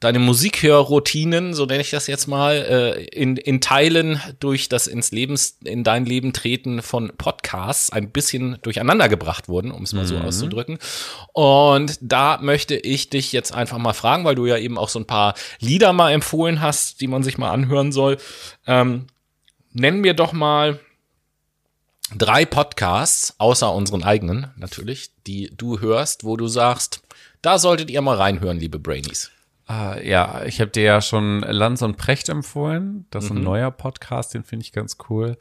[0.00, 5.10] deine Musikhörroutinen, so nenne ich das jetzt mal, äh, in, in Teilen durch das ins
[5.10, 10.06] Lebens, in dein Leben treten von Podcasts ein bisschen durcheinander gebracht wurden, um es mal
[10.06, 10.78] so auszudrücken.
[11.32, 15.00] Und da möchte ich dich jetzt einfach mal fragen, weil du ja eben auch so
[15.00, 18.18] ein paar Lieder mal empfohlen hast, die man sich mal anhören soll.
[18.66, 19.08] Ähm,
[19.72, 20.78] nenn mir doch mal
[22.16, 27.02] drei Podcasts, außer unseren eigenen natürlich, die du hörst, wo du sagst,
[27.42, 29.30] da solltet ihr mal reinhören, liebe Brainies.
[29.68, 33.06] Ah, ja, ich habe dir ja schon Lanz und Precht empfohlen.
[33.10, 35.36] Das ist ein neuer Podcast, den finde ich ganz cool.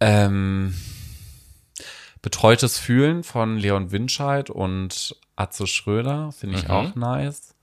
[0.00, 0.74] Ähm,
[2.26, 7.54] Betreutes Fühlen von Leon Winscheid und Atze Schröder finde ich auch nice.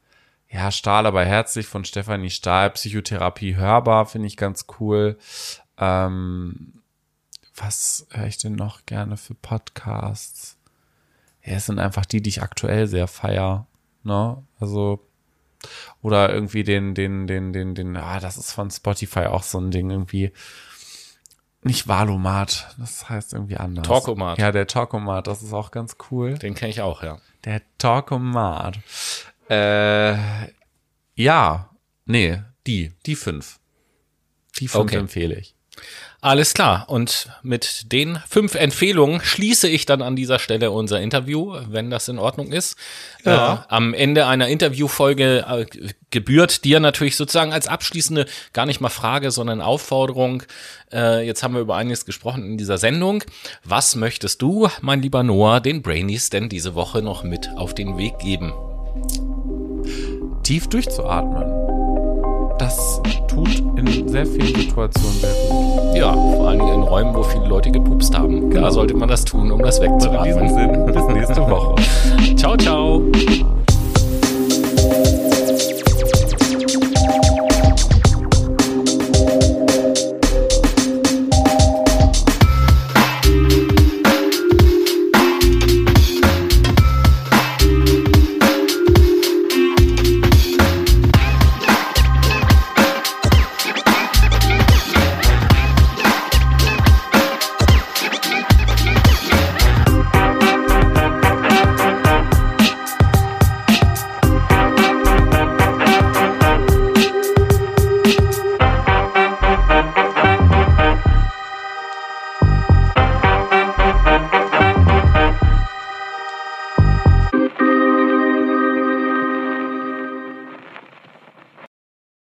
[0.50, 2.70] Ja, Stahl aber herzlich von Stefanie Stahl.
[2.70, 5.18] Psychotherapie hörbar finde ich ganz cool.
[5.78, 6.82] Ähm,
[7.58, 10.56] was höre ich denn noch gerne für Podcasts?
[11.44, 13.68] Ja, es sind einfach die, die ich aktuell sehr feier.
[14.04, 14.42] Ne?
[14.62, 15.06] Also
[16.02, 19.72] oder irgendwie den, den, den, den, den, ah, das ist von Spotify auch so ein
[19.72, 20.32] Ding irgendwie.
[21.66, 23.88] Nicht Valomat, das heißt irgendwie anders.
[23.88, 24.38] Talkomat.
[24.38, 26.38] Ja, der Talkomat, das ist auch ganz cool.
[26.38, 27.20] Den kenne ich auch, ja.
[27.46, 28.80] Der Talkomat.
[29.50, 30.18] Äh,
[31.16, 31.70] ja,
[32.06, 33.60] nee, die, die fünf.
[34.60, 34.98] Die fünf Okay.
[34.98, 35.56] empfehle ich.
[36.24, 36.86] Alles klar.
[36.88, 42.08] Und mit den fünf Empfehlungen schließe ich dann an dieser Stelle unser Interview, wenn das
[42.08, 42.78] in Ordnung ist.
[43.26, 43.66] Ja.
[43.70, 45.66] Äh, am Ende einer Interviewfolge äh,
[46.12, 50.44] gebührt dir natürlich sozusagen als abschließende, gar nicht mal Frage, sondern Aufforderung.
[50.94, 53.26] Äh, jetzt haben wir über einiges gesprochen in dieser Sendung.
[53.66, 57.98] Was möchtest du, mein lieber Noah, den Brainies denn diese Woche noch mit auf den
[57.98, 58.54] Weg geben?
[60.44, 61.64] Tief durchzuatmen.
[62.60, 65.33] Das tut in sehr vielen Situationen sehr.
[65.94, 68.50] Ja, vor allen Dingen in Räumen, wo viele Leute gepupst haben.
[68.50, 68.62] Genau.
[68.62, 70.26] Da sollte man das tun, um das wegzuatmen.
[70.26, 71.76] In diesem Sinne, bis nächste Woche.
[72.36, 73.02] ciao, ciao.